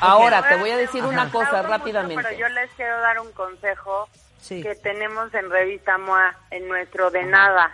Ahora, 0.00 0.46
te 0.48 0.56
voy 0.56 0.70
a 0.70 0.76
decir 0.76 1.02
una 1.04 1.30
cosa 1.32 1.46
Aplaudo 1.48 1.62
mucho, 1.64 1.78
rápidamente. 1.78 2.22
Pero 2.22 2.38
yo 2.38 2.48
les 2.48 2.70
quiero 2.72 3.00
dar 3.00 3.18
un 3.18 3.32
consejo 3.32 4.08
Sí. 4.40 4.62
que 4.62 4.76
tenemos 4.76 5.34
en 5.34 5.50
Revista 5.50 5.98
MOA, 5.98 6.34
en 6.52 6.68
nuestro 6.68 7.10
de 7.10 7.24
nada 7.24 7.72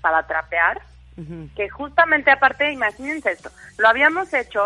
para 0.00 0.26
trapear. 0.26 0.80
que 1.54 1.68
justamente 1.68 2.30
aparte, 2.30 2.72
imagínense 2.72 3.30
esto, 3.32 3.50
lo 3.76 3.88
habíamos 3.88 4.32
hecho, 4.32 4.64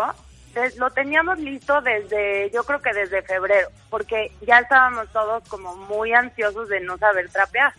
des- 0.53 0.77
lo 0.77 0.89
teníamos 0.89 1.37
listo 1.37 1.81
desde, 1.81 2.49
yo 2.51 2.63
creo 2.63 2.81
que 2.81 2.93
desde 2.93 3.21
febrero, 3.23 3.67
porque 3.89 4.31
ya 4.47 4.59
estábamos 4.59 5.09
todos 5.11 5.43
como 5.49 5.75
muy 5.75 6.13
ansiosos 6.13 6.69
de 6.69 6.79
no 6.79 6.97
saber 6.97 7.29
trapear. 7.29 7.73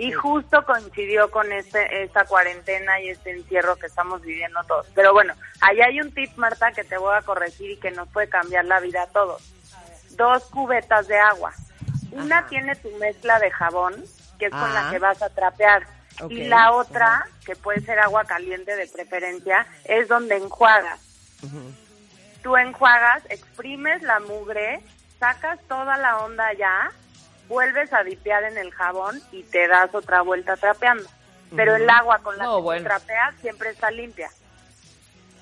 Y 0.00 0.12
justo 0.12 0.64
coincidió 0.64 1.30
con 1.30 1.52
este, 1.52 2.02
esta 2.02 2.24
cuarentena 2.24 3.00
y 3.00 3.10
este 3.10 3.32
encierro 3.32 3.76
que 3.76 3.86
estamos 3.86 4.22
viviendo 4.22 4.62
todos. 4.64 4.86
Pero 4.94 5.12
bueno, 5.12 5.34
ahí 5.60 5.80
hay 5.80 6.00
un 6.00 6.10
tip, 6.12 6.34
Marta, 6.36 6.72
que 6.72 6.84
te 6.84 6.96
voy 6.96 7.14
a 7.16 7.22
corregir 7.22 7.72
y 7.72 7.76
que 7.76 7.90
nos 7.90 8.08
puede 8.08 8.28
cambiar 8.28 8.64
la 8.64 8.80
vida 8.80 9.02
a 9.02 9.06
todos. 9.08 9.42
Dos 10.12 10.44
cubetas 10.46 11.06
de 11.06 11.18
agua. 11.18 11.52
Una 12.12 12.38
Ajá. 12.38 12.48
tiene 12.48 12.74
tu 12.76 12.90
mezcla 12.96 13.38
de 13.40 13.50
jabón, 13.50 13.94
que 14.38 14.46
es 14.46 14.50
con 14.52 14.60
Ah. 14.62 14.84
la 14.84 14.90
que 14.90 14.98
vas 14.98 15.20
a 15.22 15.28
trapear. 15.30 15.86
Y 16.28 16.44
la 16.44 16.72
otra, 16.72 17.26
que 17.46 17.54
puede 17.56 17.80
ser 17.80 17.98
agua 17.98 18.24
caliente 18.24 18.76
de 18.76 18.86
preferencia, 18.88 19.66
es 19.84 20.08
donde 20.08 20.36
enjuagas. 20.36 21.00
Tú 22.42 22.56
enjuagas, 22.56 23.22
exprimes 23.28 24.02
la 24.02 24.18
mugre, 24.20 24.80
sacas 25.18 25.58
toda 25.68 25.96
la 25.98 26.18
onda 26.20 26.52
ya, 26.54 26.90
vuelves 27.50 27.92
a 27.92 28.02
dipear 28.04 28.44
en 28.44 28.56
el 28.56 28.70
jabón 28.70 29.20
y 29.32 29.42
te 29.42 29.66
das 29.68 29.92
otra 29.94 30.22
vuelta 30.22 30.56
trapeando. 30.56 31.04
Pero 31.54 31.74
el 31.74 31.90
agua 31.90 32.20
con 32.20 32.38
la 32.38 32.44
No, 32.44 32.56
que 32.56 32.62
bueno. 32.62 32.84
trapeas 32.84 33.34
siempre 33.40 33.70
está 33.70 33.90
limpia. 33.90 34.30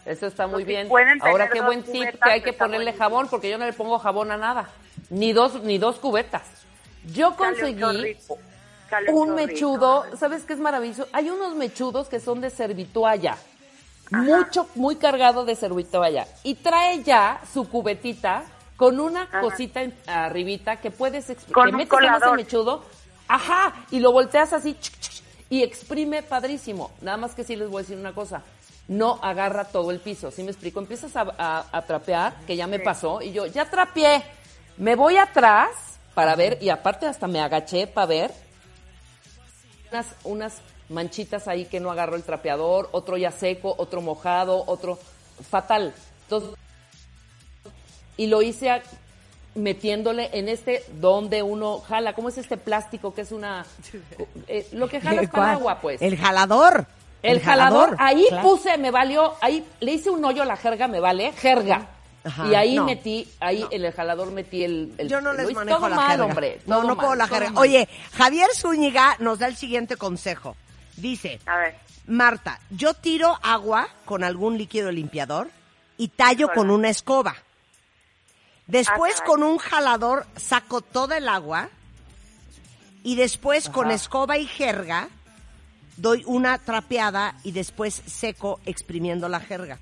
Eso 0.06 0.26
está 0.26 0.46
muy 0.46 0.62
Entonces, 0.62 0.88
bien. 0.90 1.20
Ahora 1.22 1.50
qué 1.50 1.60
buen 1.60 1.82
tip 1.82 2.08
que 2.22 2.30
hay 2.30 2.42
que 2.42 2.54
ponerle 2.54 2.94
jabón 2.94 3.28
porque 3.28 3.50
yo 3.50 3.58
no 3.58 3.66
le 3.66 3.74
pongo 3.74 3.98
jabón 3.98 4.32
a 4.32 4.38
nada. 4.38 4.70
Ni 5.10 5.34
dos 5.34 5.62
ni 5.62 5.76
dos 5.76 5.98
cubetas. 5.98 6.42
Yo 7.12 7.36
conseguí 7.36 7.82
un 9.08 9.34
mechudo, 9.34 10.06
¿sabes 10.16 10.44
qué 10.44 10.54
es 10.54 10.58
maravilloso? 10.58 11.06
Hay 11.12 11.28
unos 11.28 11.54
mechudos 11.56 12.08
que 12.08 12.20
son 12.20 12.40
de 12.40 12.48
servitualla. 12.48 13.36
Mucho, 14.10 14.66
muy 14.74 14.96
cargado 14.96 15.44
de 15.44 15.54
servitualla. 15.54 16.26
Y 16.42 16.54
trae 16.54 17.02
ya 17.02 17.42
su 17.52 17.68
cubetita 17.68 18.44
con 18.78 18.98
una 19.00 19.24
Ajá. 19.24 19.40
cosita 19.42 19.80
arribita 20.06 20.76
que 20.80 20.90
puedes 20.90 21.26
Con 21.52 21.66
que 21.66 21.76
metes 21.76 21.98
en 22.00 22.14
ese 22.14 22.30
mechudo. 22.32 22.84
Ajá, 23.26 23.74
y 23.90 23.98
lo 24.00 24.12
volteas 24.12 24.54
así 24.54 24.74
y 25.50 25.62
exprime 25.62 26.22
padrísimo. 26.22 26.92
Nada 27.02 27.18
más 27.18 27.34
que 27.34 27.44
sí 27.44 27.56
les 27.56 27.68
voy 27.68 27.80
a 27.80 27.82
decir 27.82 27.98
una 27.98 28.14
cosa. 28.14 28.42
No 28.86 29.18
agarra 29.20 29.64
todo 29.64 29.90
el 29.90 29.98
piso, 30.00 30.30
¿sí 30.30 30.42
me 30.42 30.50
explico? 30.52 30.78
Empiezas 30.80 31.14
a, 31.16 31.26
a- 31.36 31.66
a 31.70 31.82
trapear, 31.82 32.34
que 32.46 32.56
ya 32.56 32.66
me 32.66 32.78
pasó, 32.78 33.20
y 33.20 33.32
yo 33.32 33.44
ya 33.46 33.68
trapeé. 33.68 34.22
Me 34.78 34.94
voy 34.94 35.16
atrás 35.18 35.70
para 36.14 36.34
ver, 36.36 36.56
y 36.62 36.70
aparte 36.70 37.04
hasta 37.06 37.26
me 37.26 37.40
agaché 37.40 37.86
para 37.86 38.06
ver 38.06 38.32
unas, 39.90 40.06
unas 40.24 40.54
manchitas 40.88 41.48
ahí 41.48 41.64
que 41.66 41.80
no 41.80 41.90
agarró 41.90 42.14
el 42.16 42.22
trapeador, 42.22 42.88
otro 42.92 43.16
ya 43.16 43.30
seco, 43.32 43.74
otro 43.76 44.00
mojado, 44.00 44.62
otro 44.66 44.98
fatal. 45.50 45.92
Entonces, 46.22 46.50
y 48.18 48.26
lo 48.26 48.42
hice 48.42 48.70
a- 48.70 48.82
metiéndole 49.54 50.30
en 50.34 50.48
este 50.48 50.84
donde 51.00 51.42
uno 51.42 51.80
jala, 51.80 52.12
¿cómo 52.12 52.28
es 52.28 52.38
este 52.38 52.56
plástico 52.56 53.12
que 53.14 53.22
es 53.22 53.32
una 53.32 53.64
eh, 54.48 54.68
lo 54.72 54.88
que 54.88 55.00
jalas 55.00 55.28
para 55.28 55.30
¿Cuál? 55.30 55.48
el 55.50 55.54
agua, 55.56 55.80
pues? 55.80 56.02
El 56.02 56.16
jalador. 56.18 56.86
El 57.20 57.40
jalador, 57.40 57.96
ahí 57.98 58.26
claro. 58.28 58.48
puse, 58.48 58.78
me 58.78 58.92
valió, 58.92 59.34
ahí 59.40 59.66
le 59.80 59.92
hice 59.92 60.08
un 60.08 60.24
hoyo 60.24 60.42
a 60.42 60.44
la 60.44 60.56
jerga, 60.56 60.86
me 60.86 61.00
vale, 61.00 61.32
jerga. 61.32 61.88
Ajá, 62.22 62.46
y 62.46 62.54
ahí 62.54 62.76
no, 62.76 62.84
metí, 62.84 63.28
ahí 63.40 63.64
en 63.72 63.84
el 63.84 63.92
jalador 63.92 64.30
metí 64.30 64.62
el, 64.62 64.92
el- 64.98 65.08
Yo 65.08 65.20
no 65.20 65.32
les 65.32 65.52
manejo 65.52 65.78
todo 65.78 65.88
la 65.88 65.96
mal, 65.96 66.10
jerga. 66.10 66.24
hombre. 66.26 66.60
no, 66.66 66.76
todo 66.76 66.82
no 66.88 66.94
mal, 66.94 67.04
puedo 67.04 67.14
la 67.16 67.26
jerga. 67.26 67.50
mal. 67.50 67.62
Oye, 67.62 67.88
Javier 68.12 68.48
Zúñiga 68.54 69.16
nos 69.18 69.40
da 69.40 69.48
el 69.48 69.56
siguiente 69.56 69.96
consejo. 69.96 70.54
Dice, 70.96 71.40
A 71.46 71.56
ver, 71.56 71.74
Marta, 72.06 72.60
yo 72.70 72.94
tiro 72.94 73.36
agua 73.42 73.88
con 74.04 74.22
algún 74.22 74.56
líquido 74.56 74.92
limpiador 74.92 75.48
y 75.96 76.08
tallo 76.08 76.48
con 76.54 76.70
una 76.70 76.88
escoba. 76.88 77.34
Después 78.68 79.16
Ah, 79.20 79.24
con 79.24 79.42
un 79.42 79.58
jalador 79.58 80.26
saco 80.36 80.80
toda 80.82 81.16
el 81.16 81.28
agua 81.28 81.68
y 83.02 83.16
después 83.16 83.68
con 83.68 83.90
escoba 83.90 84.38
y 84.38 84.46
jerga 84.46 85.08
doy 85.96 86.22
una 86.26 86.58
trapeada 86.58 87.34
y 87.44 87.52
después 87.52 88.02
seco 88.06 88.60
exprimiendo 88.66 89.28
la 89.28 89.40
jerga. 89.40 89.78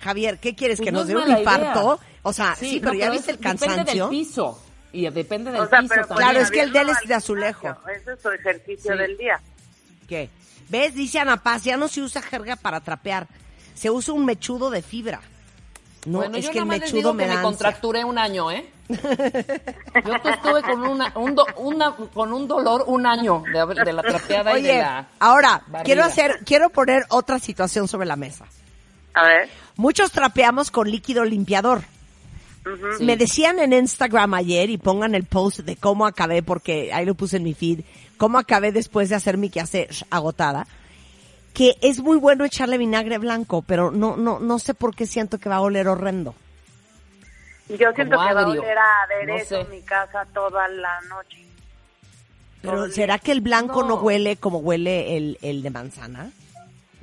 Javier, 0.00 0.38
¿qué 0.38 0.54
quieres? 0.54 0.78
Pues 0.78 0.86
¿Que 0.86 0.92
no 0.92 1.00
nos 1.00 1.08
dé 1.08 1.16
un 1.16 1.30
infarto? 1.38 2.00
idea. 2.00 2.18
O 2.22 2.32
sea, 2.32 2.54
sí, 2.56 2.80
pero 2.80 2.94
no, 2.94 2.98
ya 2.98 3.10
viste 3.10 3.30
el 3.32 3.36
es- 3.36 3.42
Depende 3.42 3.66
cansancio. 3.66 4.08
del 4.08 4.10
piso. 4.10 4.62
Y 4.92 5.08
depende 5.10 5.52
del 5.52 5.60
o 5.60 5.68
sea, 5.68 5.80
piso 5.80 5.88
pero 5.94 6.06
también. 6.08 6.28
Claro, 6.30 6.40
es 6.44 6.50
que 6.50 6.60
el 6.62 6.72
de 6.72 6.80
él 6.80 6.88
es 6.90 7.08
de 7.08 7.14
azulejo. 7.14 7.76
Ese 7.94 8.12
es 8.14 8.22
su 8.22 8.30
ejercicio 8.30 8.92
Sí. 8.92 8.98
del 8.98 9.16
día. 9.16 9.40
¿Qué? 10.08 10.30
¿Ves? 10.68 10.94
Dice 10.94 11.18
Ana 11.20 11.42
Paz, 11.42 11.64
ya 11.64 11.76
no 11.76 11.86
se 11.88 12.00
usa 12.00 12.22
jerga 12.22 12.56
para 12.56 12.80
trapear. 12.80 13.26
Se 13.74 13.90
usa 13.90 14.14
un 14.14 14.24
mechudo 14.24 14.70
de 14.70 14.82
fibra. 14.82 15.20
No, 16.06 16.18
bueno, 16.18 16.36
es 16.38 16.44
yo 16.46 16.52
que 16.52 16.58
el 16.58 16.64
nada 16.64 16.78
más 16.78 16.80
les 16.80 16.92
mechudo 16.92 17.10
digo 17.10 17.14
me 17.14 17.22
que 17.24 17.28
da 17.28 17.36
me 17.36 17.42
contracturé 17.42 18.04
un 18.04 18.18
año, 18.18 18.50
¿eh? 18.52 18.66
Yo 18.88 20.30
estuve 20.30 20.62
con 20.62 20.82
una, 20.86 21.12
un 21.16 21.34
do- 21.34 21.46
una- 21.56 21.94
con 21.96 22.32
un 22.32 22.46
dolor 22.48 22.84
un 22.86 23.06
año 23.06 23.42
de, 23.52 23.58
haber- 23.58 23.84
de 23.84 23.92
la 23.92 24.02
trapeada 24.02 24.58
y 24.58 24.62
de 24.62 24.70
Oye, 24.70 24.78
la 24.78 25.08
ahora, 25.18 25.62
barriga. 25.66 25.82
quiero 25.84 26.04
hacer, 26.04 26.38
quiero 26.44 26.70
poner 26.70 27.04
otra 27.08 27.38
situación 27.38 27.88
sobre 27.88 28.06
la 28.06 28.16
mesa. 28.16 28.44
A 29.14 29.24
ver. 29.26 29.48
Muchos 29.76 30.10
trapeamos 30.12 30.70
con 30.70 30.90
líquido 30.90 31.24
limpiador. 31.24 31.82
Sí. 32.98 33.04
Me 33.04 33.16
decían 33.16 33.58
en 33.58 33.72
Instagram 33.72 34.34
ayer, 34.34 34.70
y 34.70 34.78
pongan 34.78 35.14
el 35.14 35.24
post 35.24 35.60
de 35.60 35.76
cómo 35.76 36.06
acabé, 36.06 36.42
porque 36.42 36.92
ahí 36.92 37.04
lo 37.06 37.14
puse 37.14 37.36
en 37.36 37.44
mi 37.44 37.54
feed, 37.54 37.80
cómo 38.16 38.38
acabé 38.38 38.72
después 38.72 39.08
de 39.08 39.14
hacer 39.14 39.38
mi 39.38 39.50
quehacer 39.50 39.88
agotada, 40.10 40.66
que 41.56 41.74
es 41.80 42.00
muy 42.00 42.18
bueno 42.18 42.44
echarle 42.44 42.76
vinagre 42.76 43.16
blanco, 43.16 43.62
pero 43.62 43.90
no, 43.90 44.14
no, 44.14 44.38
no 44.40 44.58
sé 44.58 44.74
por 44.74 44.94
qué 44.94 45.06
siento 45.06 45.38
que 45.38 45.48
va 45.48 45.56
a 45.56 45.60
oler 45.62 45.88
horrendo. 45.88 46.34
Yo 47.70 47.76
siento 47.94 48.16
Como 48.16 48.28
que 48.28 48.34
va 48.34 48.42
a 48.42 48.46
oler 48.46 48.76
a 48.78 49.02
aderezo 49.04 49.56
No 49.56 49.64
sé. 49.64 49.66
en 49.66 49.70
mi 49.70 49.82
casa 49.82 50.26
toda 50.34 50.68
la 50.68 51.00
noche. 51.08 51.46
Pero 52.60 52.90
¿será 52.90 53.18
que 53.18 53.32
el 53.32 53.40
blanco 53.40 53.80
no, 53.82 53.88
No. 53.88 53.94
huele 54.02 54.36
como 54.36 54.58
huele 54.58 55.16
el, 55.16 55.38
el 55.40 55.62
de 55.62 55.70
manzana? 55.70 56.30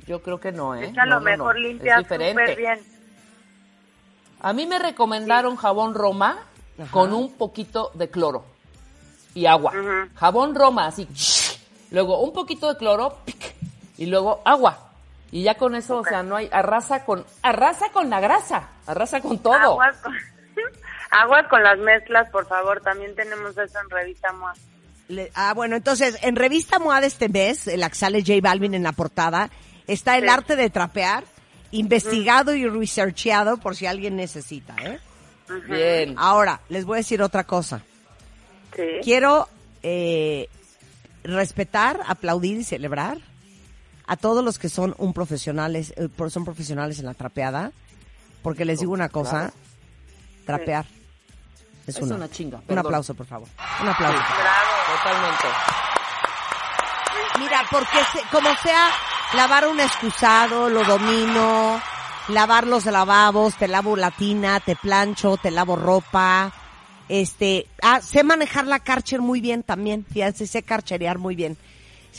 Yo 0.06 0.22
creo 0.22 0.38
que 0.38 0.52
no, 0.52 0.76
¿eh? 0.76 0.86
Es 0.86 0.92
que 0.94 1.00
a 1.00 1.04
No, 1.04 1.14
lo 1.14 1.20
no, 1.20 1.24
mejor 1.24 1.56
no. 1.56 1.60
limpia 1.60 1.98
súper 1.98 2.56
bien. 2.56 2.78
A 4.40 4.52
mí 4.52 4.66
me 4.66 4.78
recomendaron 4.78 5.56
jabón 5.56 5.94
Roma 5.94 6.38
Ajá. 6.78 6.90
con 6.92 7.12
un 7.12 7.32
poquito 7.32 7.90
de 7.94 8.08
cloro 8.08 8.44
y 9.34 9.46
agua. 9.46 9.72
Jabón 10.14 10.54
Roma, 10.54 10.86
así. 10.86 11.08
Luego 11.90 12.20
un 12.22 12.32
poquito 12.32 12.72
de 12.72 12.78
cloro 12.78 13.18
pic, 13.24 13.54
y 13.96 14.06
luego 14.06 14.42
agua. 14.44 14.90
Y 15.30 15.42
ya 15.42 15.54
con 15.56 15.74
eso, 15.74 15.98
o 15.98 16.04
sea, 16.04 16.22
no 16.22 16.36
hay 16.36 16.48
arrasa 16.52 17.04
con 17.04 17.24
arrasa 17.42 17.90
con 17.92 18.08
la 18.10 18.20
grasa, 18.20 18.68
arrasa 18.86 19.20
con 19.20 19.38
todo. 19.38 19.54
Aguas 19.56 19.96
con, 19.96 20.12
aguas 21.10 21.48
con 21.48 21.62
las 21.62 21.78
mezclas, 21.78 22.30
por 22.30 22.46
favor. 22.46 22.80
También 22.82 23.14
tenemos 23.16 23.56
eso 23.56 23.78
en 23.80 23.90
Revista 23.90 24.32
MOA. 24.32 24.54
Le- 25.08 25.30
ah, 25.34 25.52
bueno, 25.54 25.76
entonces, 25.76 26.16
en 26.22 26.36
revista 26.36 26.78
MOA 26.78 27.00
de 27.00 27.08
este 27.08 27.28
mes, 27.28 27.64
que 27.64 27.94
sale 27.94 28.20
J 28.22 28.34
Balvin 28.42 28.74
en 28.74 28.82
la 28.84 28.92
portada, 28.92 29.50
está 29.86 30.16
el 30.16 30.24
Sí. 30.24 30.30
arte 30.30 30.56
de 30.56 30.70
trapear, 30.70 31.24
investigado 31.72 32.54
y 32.54 32.66
researcheado 32.68 33.56
por 33.58 33.74
si 33.76 33.86
alguien 33.86 34.16
necesita, 34.16 34.74
¿eh? 34.82 34.98
Bien. 35.68 36.14
Ahora, 36.16 36.60
les 36.70 36.84
voy 36.86 36.94
a 36.94 36.98
decir 36.98 37.20
otra 37.20 37.44
cosa. 37.44 37.82
Sí. 38.74 38.82
Quiero 39.02 39.48
eh, 39.82 40.48
respetar, 41.22 42.00
aplaudir 42.06 42.58
y 42.58 42.64
celebrar 42.64 43.18
a 44.06 44.16
todos 44.16 44.44
los 44.44 44.58
que 44.58 44.68
son 44.68 44.94
un 44.98 45.12
profesionales, 45.12 45.92
eh, 45.96 46.08
son 46.30 46.44
profesionales 46.44 46.98
en 46.98 47.06
la 47.06 47.14
trapeada, 47.14 47.72
porque 48.42 48.64
les 48.64 48.80
digo 48.80 48.92
una 48.92 49.08
cosa, 49.08 49.52
trapear 50.46 50.86
es, 51.86 51.96
Es 51.96 52.02
una, 52.02 52.16
una 52.16 52.30
chinga, 52.30 52.58
Un 52.58 52.64
perdón. 52.64 52.86
aplauso, 52.86 53.14
por 53.14 53.26
favor. 53.26 53.48
Un 53.82 53.88
aplauso. 53.88 54.18
Bravo. 54.18 54.70
Totalmente. 54.96 55.46
Mira, 57.38 57.62
porque 57.70 57.98
se- 58.12 58.22
como 58.30 58.48
sea, 58.62 58.88
lavar 59.34 59.66
un 59.66 59.80
excusado, 59.80 60.68
lo 60.68 60.84
domino, 60.84 61.80
lavar 62.28 62.66
los 62.66 62.84
lavabos, 62.86 63.54
te 63.56 63.68
lavo 63.68 63.96
la 63.96 64.10
tina, 64.10 64.60
te 64.60 64.76
plancho, 64.76 65.36
te 65.36 65.50
lavo 65.50 65.76
ropa, 65.76 66.52
este, 67.08 67.66
ah, 67.82 68.00
sé 68.00 68.22
manejar 68.24 68.66
la 68.66 68.78
Karcher 68.78 69.20
muy 69.20 69.40
bien 69.40 69.62
también, 69.62 70.06
fíjense, 70.10 70.46
sé 70.46 70.62
carcherear 70.62 71.18
muy 71.18 71.34
bien. 71.34 71.58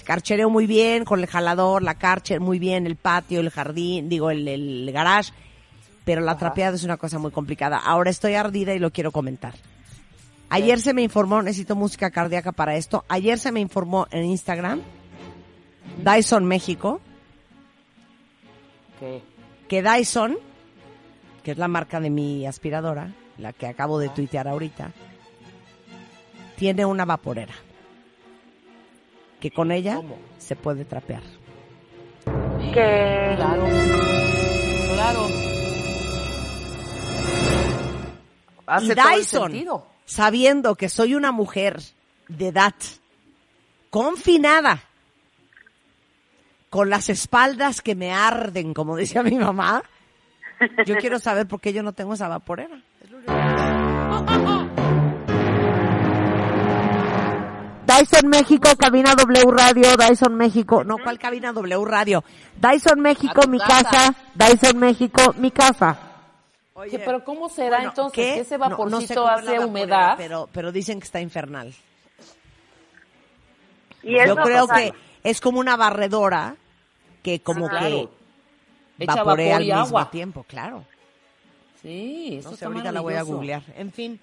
Carchereo 0.03 0.49
muy 0.49 0.67
bien 0.67 1.05
con 1.05 1.19
el 1.19 1.27
jalador, 1.27 1.81
la 1.81 1.95
Karcher 1.95 2.39
muy 2.39 2.59
bien, 2.59 2.85
el 2.85 2.95
patio, 2.95 3.39
el 3.39 3.49
jardín, 3.49 4.09
digo, 4.09 4.29
el, 4.29 4.47
el 4.47 4.91
garage, 4.91 5.31
pero 6.03 6.21
la 6.21 6.37
trapeada 6.37 6.75
es 6.75 6.83
una 6.83 6.97
cosa 6.97 7.17
muy 7.17 7.31
complicada. 7.31 7.77
Ahora 7.77 8.09
estoy 8.09 8.35
ardida 8.35 8.73
y 8.73 8.79
lo 8.79 8.91
quiero 8.91 9.11
comentar. 9.11 9.53
Ayer 10.49 10.79
se 10.79 10.93
me 10.93 11.01
informó, 11.01 11.41
necesito 11.41 11.75
música 11.75 12.11
cardíaca 12.11 12.51
para 12.51 12.75
esto. 12.75 13.03
Ayer 13.07 13.39
se 13.39 13.51
me 13.51 13.59
informó 13.59 14.07
en 14.11 14.25
Instagram, 14.25 14.81
Dyson 16.03 16.45
México, 16.45 17.01
que 19.67 19.81
Dyson, 19.81 20.37
que 21.43 21.51
es 21.51 21.57
la 21.57 21.67
marca 21.67 21.99
de 21.99 22.09
mi 22.09 22.45
aspiradora, 22.45 23.11
la 23.37 23.53
que 23.53 23.67
acabo 23.67 23.99
de 23.99 24.09
tuitear 24.09 24.47
ahorita, 24.47 24.91
tiene 26.55 26.85
una 26.85 27.05
vaporera. 27.05 27.53
Que 29.45 29.51
con 29.51 29.71
ella 29.71 29.97
¿Cómo? 29.97 30.17
se 30.39 30.55
puede 30.55 30.85
trapear. 30.85 31.21
que 32.73 33.33
Claro. 33.37 33.67
Claro. 34.91 35.27
Hace 38.65 38.93
y 38.93 38.95
Dyson, 38.95 39.83
sabiendo 40.03 40.73
que 40.73 40.89
soy 40.89 41.13
una 41.13 41.31
mujer 41.31 41.79
de 42.27 42.47
edad 42.47 42.73
confinada, 43.91 44.81
con 46.71 46.89
las 46.89 47.09
espaldas 47.09 47.83
que 47.83 47.93
me 47.93 48.11
arden, 48.11 48.73
como 48.73 48.95
decía 48.95 49.21
mi 49.21 49.37
mamá, 49.37 49.83
yo 50.87 50.95
quiero 50.97 51.19
saber 51.19 51.47
por 51.47 51.61
qué 51.61 51.71
yo 51.71 51.83
no 51.83 51.93
tengo 51.93 52.15
esa 52.15 52.27
vaporera. 52.27 52.81
Dyson 57.99 58.29
México, 58.29 58.69
cabina 58.77 59.13
W 59.15 59.51
Radio, 59.51 59.95
Dyson 59.97 60.35
México, 60.35 60.83
no, 60.83 60.97
¿cuál 60.97 61.17
cabina 61.19 61.51
W 61.53 61.85
Radio? 61.85 62.23
Dyson 62.57 62.99
México, 62.99 63.47
mi 63.47 63.57
casa. 63.59 63.83
casa, 63.83 64.15
Dyson 64.33 64.77
México, 64.79 65.33
mi 65.37 65.51
casa. 65.51 65.97
Oye, 66.73 66.99
pero 66.99 67.23
¿cómo 67.23 67.47
será 67.47 67.77
Bueno, 67.77 67.89
entonces 67.89 68.13
¿qué? 68.13 68.33
que 68.35 68.39
ese 68.41 68.57
No, 68.57 68.65
no 68.69 68.77
vaporcito 68.77 69.25
sé 69.27 69.33
hace 69.33 69.59
humedad? 69.59 70.15
Pero, 70.17 70.49
pero 70.51 70.71
dicen 70.71 70.99
que 70.99 71.05
está 71.05 71.21
infernal. 71.21 71.73
y 74.03 74.15
Yo 74.25 74.35
creo 74.35 74.67
que 74.67 74.93
es 75.23 75.39
como 75.41 75.59
una 75.59 75.75
barredora 75.77 76.55
que 77.23 77.41
como 77.41 77.67
Claro. 77.69 78.11
que 78.97 79.03
Echa 79.03 79.15
vaporea 79.15 79.53
vapor 79.57 79.61
al 79.61 79.79
mismo 79.81 79.97
agua. 79.99 80.11
tiempo, 80.11 80.43
claro. 80.47 80.85
Sí, 81.81 82.37
eso 82.39 82.43
No 82.43 82.49
sé, 82.49 82.53
está 82.55 82.65
ahorita 82.67 82.91
la 82.91 83.01
voy 83.01 83.13
a 83.15 83.21
googlear. 83.23 83.63
En 83.75 83.91
fin, 83.91 84.19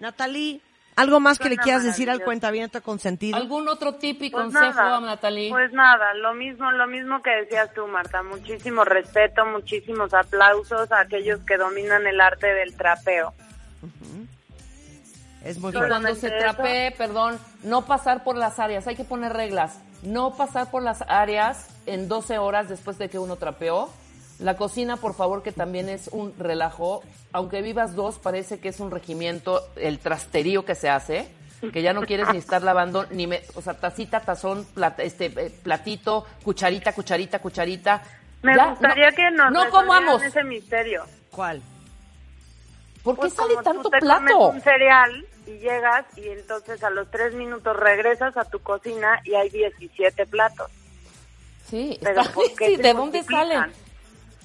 Natalie, 0.00 0.60
¿algo 0.96 1.20
más 1.20 1.38
que 1.38 1.48
le 1.48 1.56
quieras 1.56 1.84
decir 1.84 2.10
al 2.10 2.22
cuentaviento 2.22 2.82
consentido? 2.82 3.36
¿Algún 3.36 3.68
otro 3.68 3.94
tip 3.94 4.22
y 4.22 4.30
Pues 4.30 4.44
consejo, 4.44 4.74
nada, 4.74 5.00
Natalie? 5.00 5.50
Pues 5.50 5.72
nada, 5.72 6.14
lo 6.14 6.34
mismo, 6.34 6.70
lo 6.72 6.86
mismo 6.86 7.22
que 7.22 7.30
decías 7.30 7.72
tú, 7.74 7.86
Marta. 7.86 8.22
Muchísimo 8.22 8.84
respeto, 8.84 9.44
muchísimos 9.46 10.14
aplausos 10.14 10.90
a 10.92 11.00
aquellos 11.00 11.40
que 11.40 11.56
dominan 11.56 12.06
el 12.06 12.20
arte 12.20 12.46
del 12.46 12.76
trapeo. 12.76 13.34
Es 15.44 15.58
muy 15.58 15.70
y 15.70 15.72
fuerte. 15.72 15.90
cuando 15.90 16.14
se 16.14 16.30
trapee, 16.30 16.90
perdón, 16.96 17.38
no 17.62 17.84
pasar 17.84 18.24
por 18.24 18.36
las 18.36 18.58
áreas, 18.58 18.86
hay 18.86 18.96
que 18.96 19.04
poner 19.04 19.32
reglas. 19.32 19.78
No 20.02 20.36
pasar 20.36 20.70
por 20.70 20.82
las 20.82 21.02
áreas 21.02 21.68
en 21.86 22.08
12 22.08 22.38
horas 22.38 22.68
después 22.68 22.98
de 22.98 23.08
que 23.08 23.18
uno 23.18 23.36
trapeó. 23.36 23.90
La 24.40 24.56
cocina, 24.56 24.96
por 24.96 25.14
favor, 25.14 25.42
que 25.42 25.52
también 25.52 25.88
es 25.88 26.08
un 26.08 26.34
relajo. 26.38 27.02
Aunque 27.32 27.62
vivas 27.62 27.94
dos, 27.94 28.18
parece 28.18 28.58
que 28.58 28.68
es 28.68 28.80
un 28.80 28.90
regimiento, 28.90 29.62
el 29.76 29.98
trasterío 30.00 30.64
que 30.64 30.74
se 30.74 30.88
hace, 30.88 31.28
que 31.72 31.82
ya 31.82 31.92
no 31.92 32.02
quieres 32.02 32.28
ni 32.32 32.38
estar 32.38 32.62
lavando, 32.62 33.06
ni 33.10 33.26
me, 33.26 33.42
o 33.54 33.62
sea, 33.62 33.74
tacita, 33.74 34.20
tazón, 34.20 34.66
plat- 34.74 34.98
este, 34.98 35.26
eh, 35.26 35.50
platito, 35.62 36.26
cucharita, 36.42 36.92
cucharita, 36.92 37.38
cucharita. 37.38 38.02
Me 38.42 38.54
Ya, 38.54 38.70
gustaría 38.70 39.10
no, 39.10 39.16
que 39.16 39.30
nos 39.30 39.52
no 39.52 39.70
comamos. 39.70 40.22
ese 40.22 40.42
misterio. 40.44 41.04
¿Cuál? 41.30 41.62
¿Por 43.02 43.14
qué 43.14 43.20
Pues 43.22 43.34
sale 43.34 43.54
tanto 43.62 43.88
te 43.88 43.98
plato? 43.98 44.24
comes 44.38 44.54
un 44.56 44.60
cereal 44.62 45.26
y 45.46 45.52
llegas 45.58 46.06
y 46.16 46.28
entonces 46.28 46.82
a 46.82 46.90
los 46.90 47.10
tres 47.10 47.34
minutos 47.34 47.76
regresas 47.76 48.36
a 48.36 48.44
tu 48.44 48.58
cocina 48.60 49.20
y 49.24 49.34
hay 49.34 49.48
17 49.50 50.26
platos. 50.26 50.70
Sí, 51.66 51.98
Pero 52.02 52.20
está- 52.22 52.32
¿por 52.34 52.44
qué 52.56 52.66
sí, 52.68 52.76
se 52.76 52.82
¿de 52.82 52.94
dónde 52.94 53.22
salen? 53.22 53.72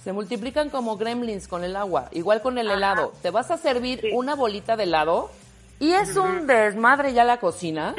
Se 0.04 0.14
multiplican 0.14 0.70
como 0.70 0.98
gremlins 0.98 1.48
con 1.48 1.64
el 1.64 1.76
agua, 1.76 2.08
igual 2.12 2.42
con 2.42 2.58
el 2.58 2.68
Ajá. 2.68 2.78
helado. 2.78 3.14
Te 3.22 3.32
vas 3.32 3.52
a 3.52 3.58
servir 3.58 4.00
Sí. 4.02 4.10
una 4.14 4.34
bolita 4.36 4.76
de 4.78 4.84
helado 4.84 5.30
y 5.80 5.92
es 5.92 6.16
un 6.16 6.48
desmadre 6.48 7.14
ya 7.14 7.24
la 7.24 7.38
cocina 7.40 7.96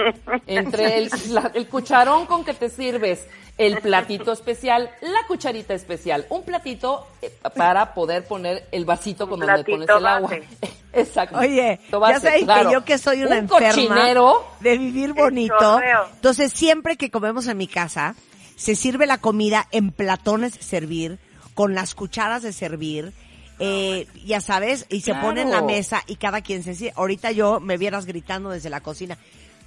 entre 0.47 0.99
el, 0.99 1.11
la- 1.31 1.51
el 1.55 1.67
cucharón 1.69 2.27
con 2.27 2.45
que 2.45 2.55
te 2.55 2.69
sirves, 2.71 3.27
el 3.59 3.81
platito 3.83 4.33
especial, 4.33 4.91
la 5.03 5.27
cucharita 5.29 5.75
especial, 5.75 6.25
un 6.31 6.43
platito 6.43 7.07
eh, 7.21 7.31
para 7.55 7.93
poder 7.93 8.25
poner 8.27 8.67
el 8.73 8.87
vasito 8.87 9.29
con 9.29 9.41
Un 9.43 9.47
donde 9.47 9.65
pones 9.65 9.89
el 9.89 10.07
agua. 10.07 10.31
base. 10.31 10.43
Exacto. 10.93 11.39
Oye, 11.39 11.79
ya 11.93 11.99
base, 11.99 12.21
saben 12.21 12.45
claro. 12.47 12.69
que 12.69 12.75
yo 12.75 12.85
que 12.85 12.99
soy 12.99 13.19
una 13.23 13.33
un 13.33 13.37
enferma 13.45 13.69
cochinero, 13.69 14.45
de 14.61 14.79
vivir 14.79 15.13
bonito. 15.13 15.79
Entonces, 16.15 16.53
siempre 16.53 16.97
que 16.97 17.11
comemos 17.11 17.47
en 17.47 17.59
mi 17.59 17.69
casa, 17.69 18.15
se 18.57 18.75
sirve 18.75 19.07
la 19.07 19.19
comida 19.19 19.69
en 19.71 19.93
platones 19.93 20.55
servir, 20.55 21.19
con 21.61 21.75
las 21.75 21.95
cucharas 21.95 22.43
de 22.43 22.55
servir, 22.55 23.13
eh, 23.59 24.07
ya 24.25 24.41
sabes, 24.41 24.87
y 24.89 25.03
se 25.03 25.11
Claro. 25.11 25.27
pone 25.27 25.43
en 25.43 25.51
la 25.51 25.61
mesa 25.61 26.03
y 26.07 26.17
cada 26.17 26.41
quien 26.41 26.63
se 26.63 26.75
sirve. 26.75 26.95
Ahorita 26.97 27.33
yo 27.33 27.61
me 27.61 27.77
vieras 27.77 28.07
gritando 28.07 28.49
desde 28.49 28.71
la 28.71 28.81
cocina. 28.81 29.19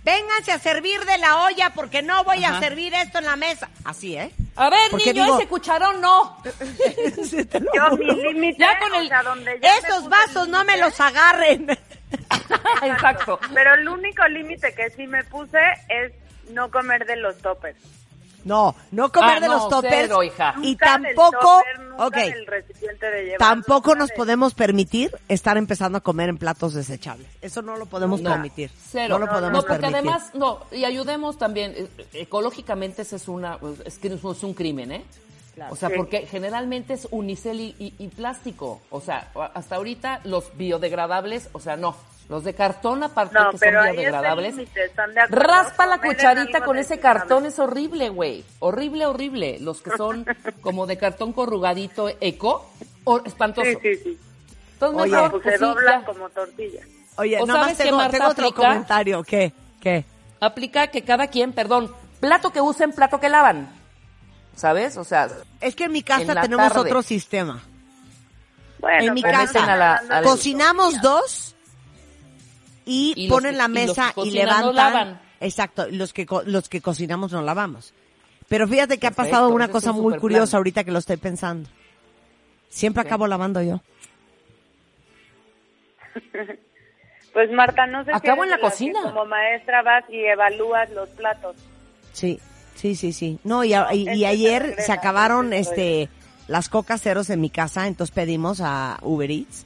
Vénganse 0.04 0.52
a 0.52 0.58
servir 0.58 1.00
de 1.06 1.20
la 1.20 1.44
olla 1.44 1.72
porque 1.76 2.02
no 2.02 2.24
voy 2.24 2.44
a 2.46 2.60
servir 2.60 2.96
esto 2.96 3.20
en 3.20 3.26
la 3.26 3.36
mesa. 3.36 3.70
Así, 3.86 4.16
¿eh? 4.18 4.32
A 4.56 4.72
ver, 4.72 4.80
Porque 4.90 5.14
niño, 5.14 5.24
digo- 5.26 5.38
ese 5.38 5.48
cucharón 5.48 6.02
no. 6.02 6.36
Sí, 7.30 7.46
te 7.46 7.60
lo 7.60 7.70
Yo 7.76 7.96
mi 7.98 8.06
límite, 8.24 8.58
Ya 8.60 8.80
con 8.80 8.96
el- 8.96 9.06
o 9.06 9.08
sea, 9.10 9.22
donde 9.22 9.60
ya 9.62 9.70
me 9.82 9.88
Esos 9.88 10.10
vasos 10.10 10.48
no 10.48 10.64
me 10.66 10.78
los 10.78 11.00
agarren. 11.00 11.68
Exacto. 12.82 13.40
Pero 13.54 13.76
el 13.76 13.88
único 13.88 14.28
límite 14.30 14.74
que 14.74 14.90
sí 14.90 15.06
me 15.06 15.24
puse 15.26 15.60
es 15.90 16.12
no 16.50 16.72
comer 16.72 17.06
de 17.06 17.18
los 17.18 17.38
toppers. 17.38 17.78
No, 18.46 18.76
no 18.92 19.12
comer 19.12 19.38
Ah, 19.38 19.40
de 19.40 19.48
no, 19.48 19.54
los 19.54 19.70
toppers. 19.70 19.94
cero, 19.96 20.24
hija. 20.24 20.54
Y 20.62 20.72
Nunca 20.72 20.86
tampoco, 20.86 21.32
topper, 21.40 21.80
nunca 21.80 22.06
ok, 22.08 22.16
del 22.16 22.46
recipiente 22.46 23.06
de 23.12 23.24
llevar, 23.24 23.38
tampoco 23.40 23.96
nos 23.96 24.10
de- 24.10 24.16
podemos 24.16 24.54
permitir 24.54 25.16
estar 25.30 25.58
empezando 25.58 25.98
a 25.98 26.02
comer 26.02 26.30
en 26.30 26.38
platos 26.38 26.74
desechables. 26.74 27.28
Eso 27.42 27.62
no 27.62 27.78
lo 27.78 27.86
podemos 27.86 28.22
No, 28.22 28.32
permitir. 28.32 28.72
Cero. 28.90 29.18
No 29.18 29.26
lo 29.26 29.32
podemos 29.32 29.64
porque 29.66 29.80
permitir. 29.82 29.96
además, 29.96 30.32
no, 30.34 30.60
y 30.72 30.84
ayudemos 30.86 31.38
también, 31.38 31.74
eh, 31.76 31.88
ecológicamente 32.14 33.04
ese 33.04 33.16
es 33.16 33.28
una, 33.28 33.58
es 33.86 33.98
que 34.00 34.08
es 34.10 34.44
un 34.44 34.54
crimen, 34.54 34.92
¿eh? 34.92 35.06
O 35.70 35.76
sea, 35.76 35.90
Sí. 35.90 35.96
porque 35.98 36.26
generalmente 36.26 36.94
es 36.96 37.08
unicel 37.12 37.60
y, 37.60 37.76
y- 37.78 37.94
y 38.00 38.08
plástico. 38.08 38.82
O 38.90 39.00
sea, 39.02 39.30
hasta 39.54 39.76
ahorita 39.76 40.22
los 40.24 40.46
biodegradables, 40.58 41.50
o 41.54 41.60
sea, 41.60 41.76
no. 41.78 41.96
Los 42.30 42.44
de 42.46 42.54
cartón, 42.54 43.04
aparte 43.04 43.36
No, 43.36 43.52
que 43.52 43.58
son 43.58 43.70
biodegradables, 43.70 44.56
raspa 45.30 45.86
la 45.86 46.00
cucharita 46.00 46.64
con 46.64 46.78
ese 46.78 46.94
desechable. 46.96 47.20
cartón, 47.20 47.46
es 47.46 47.60
horrible, 47.60 48.10
güey. 48.10 48.44
Horrible, 48.60 49.06
horrible. 49.06 49.58
Los 49.60 49.82
que 49.82 49.92
son 49.98 50.26
como 50.62 50.88
de 50.88 50.98
cartón 50.98 51.34
corrugadito 51.34 52.10
eco, 52.22 52.70
o- 53.04 53.22
espantoso. 53.26 53.68
Sí, 53.70 53.78
sí, 53.82 53.96
sí. 54.04 54.20
Entonces, 54.74 55.02
Oye, 55.04 55.12
mejor, 55.12 55.42
Pues 55.42 55.44
se 55.44 55.58
doblan 55.66 56.04
como 56.06 56.30
tortillas. 56.30 56.86
Oye, 57.18 57.40
¿O 57.42 57.46
sabes 57.46 57.78
qué, 57.78 57.84
tengo, 57.84 57.98
Marta, 57.98 58.18
tengo 58.18 58.30
otro 58.32 58.48
aplica? 58.48 58.68
comentario. 58.70 59.24
¿Qué? 59.24 59.54
¿Qué? 59.82 60.06
aplica 60.40 60.88
que 60.88 61.04
cada 61.04 61.28
quien, 61.28 61.54
perdón, 61.54 61.94
plato 62.20 62.52
que 62.52 62.60
usen, 62.60 62.92
plato 62.92 63.20
que 63.20 63.30
lavan. 63.30 63.70
¿Sabes? 64.56 64.98
O 64.98 65.04
sea, 65.04 65.30
Es 65.62 65.76
que 65.76 65.86
en 65.86 65.92
mi 65.94 66.04
casa 66.04 66.42
tenemos 66.42 66.68
tarde. 66.74 66.80
otro 66.90 67.02
sistema. 67.02 67.64
Bueno, 68.80 69.04
en 69.08 69.14
mi 69.14 69.22
casa, 69.22 69.44
están 69.44 69.70
a 69.70 69.76
la- 69.78 69.92
hablando 69.96 70.14
a 70.14 70.18
de 70.20 70.24
la- 70.26 70.30
cocinamos 70.30 71.02
dos 71.02 71.53
y, 72.86 73.14
Y 73.16 73.30
ponen 73.30 73.52
que- 73.54 73.58
la 73.58 73.66
y 73.66 73.68
los 73.68 73.74
mesa 73.88 74.06
que 74.14 74.22
y, 74.22 74.24
cocinan 74.26 74.46
no 74.62 74.72
levantan. 74.72 74.76
lavan. 74.94 75.22
Exacto, 75.40 75.88
y 75.90 75.96
los 75.96 76.14
que 76.14 76.26
co- 76.26 76.44
los 76.46 76.70
que 76.70 76.82
cocinamos 76.82 77.32
no 77.32 77.42
lavamos. 77.42 77.94
Pero 78.48 78.68
fíjate 78.68 78.98
que 78.98 79.08
ha 79.08 79.12
pasado 79.12 79.50
una 79.50 79.68
cosa 79.70 79.92
un 79.92 80.02
muy 80.02 80.18
curiosa 80.18 80.58
ahorita 80.58 80.84
que 80.84 80.92
lo 80.92 81.00
estoy 81.00 81.18
pensando. 81.18 81.70
Siempre 82.70 83.02
acabo 83.04 83.28
lavando 83.28 83.62
yo. 83.62 83.82
Pues 87.34 87.50
Marta, 87.52 87.88
no 87.88 88.04
sé 88.06 88.12
si 88.12 88.16
Acabo 88.18 88.44
eres 88.44 88.54
en 88.56 88.62
la 88.62 88.70
cocina. 88.70 89.02
como 89.02 89.26
maestra 89.26 89.82
vas 89.82 90.04
y 90.08 90.18
evalúas 90.20 90.88
los 90.92 91.10
platos. 91.10 91.56
Sí, 92.12 92.40
sí, 92.76 92.94
sí, 92.96 93.12
sí. 93.12 93.40
No, 93.44 93.64
y, 93.64 93.74
a- 93.74 93.92
y- 93.92 94.08
y 94.08 94.26
ayer 94.26 94.62
regresa, 94.62 94.84
se 94.84 94.92
acabaron 94.92 95.52
este 95.52 96.10
las 96.48 96.70
cocas 96.70 97.02
ceros 97.02 97.32
en 97.32 97.42
mi 97.42 97.50
casa, 97.50 97.88
entonces 97.88 98.14
pedimos 98.14 98.62
a 98.62 99.00
Uber 99.02 99.32
Eats. 99.32 99.66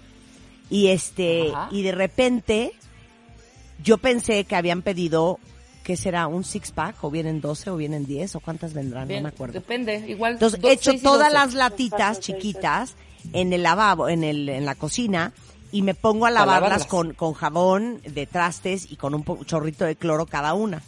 Y 0.70 0.88
este, 0.92 1.52
Ajá. 1.54 1.68
y 1.72 1.82
de 1.84 1.92
repente 1.92 2.72
yo 3.84 3.98
pensé 3.98 4.44
que 4.46 4.56
habían 4.56 4.82
pedido 4.82 5.40
¿qué 5.88 5.96
será? 5.96 6.28
¿Un 6.28 6.44
six 6.44 6.72
pack? 6.72 7.02
¿O 7.02 7.10
vienen 7.10 7.40
12 7.40 7.70
o 7.70 7.78
vienen 7.78 8.06
10? 8.06 8.36
¿O 8.36 8.40
cuántas 8.42 8.74
vendrán? 8.74 9.08
bien, 9.08 9.24
no 9.24 9.30
me 9.30 9.34
acuerdo. 9.34 9.54
depende. 9.54 10.04
Igual. 10.06 10.34
Entonces 10.34 10.60
he 10.62 10.74
hecho 10.74 10.92
todas 11.02 11.32
las 11.32 11.54
latitas 11.54 12.20
chiquitas 12.20 12.96
en 13.32 13.54
el 13.54 13.64
lavabo, 13.64 14.10
en 14.10 14.26
el, 14.26 14.50
en 14.50 14.66
la 14.66 14.76
cocina 14.76 15.32
y 15.72 15.84
me 15.84 15.96
pongo 15.96 16.26
a 16.26 16.32
lavarlas 16.32 16.62
lavarlas. 16.62 16.88
con, 16.88 17.14
con 17.14 17.34
jabón 17.34 18.02
de 18.04 18.26
trastes 18.26 18.92
y 18.92 18.98
con 18.98 19.14
un 19.14 19.24
chorrito 19.46 19.86
de 19.86 19.96
cloro 19.96 20.26
cada 20.26 20.54
una. 20.54 20.82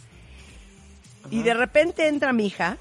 Y 1.30 1.42
de 1.44 1.54
repente 1.54 2.06
entra 2.06 2.34
mi 2.34 2.46
hija 2.46 2.76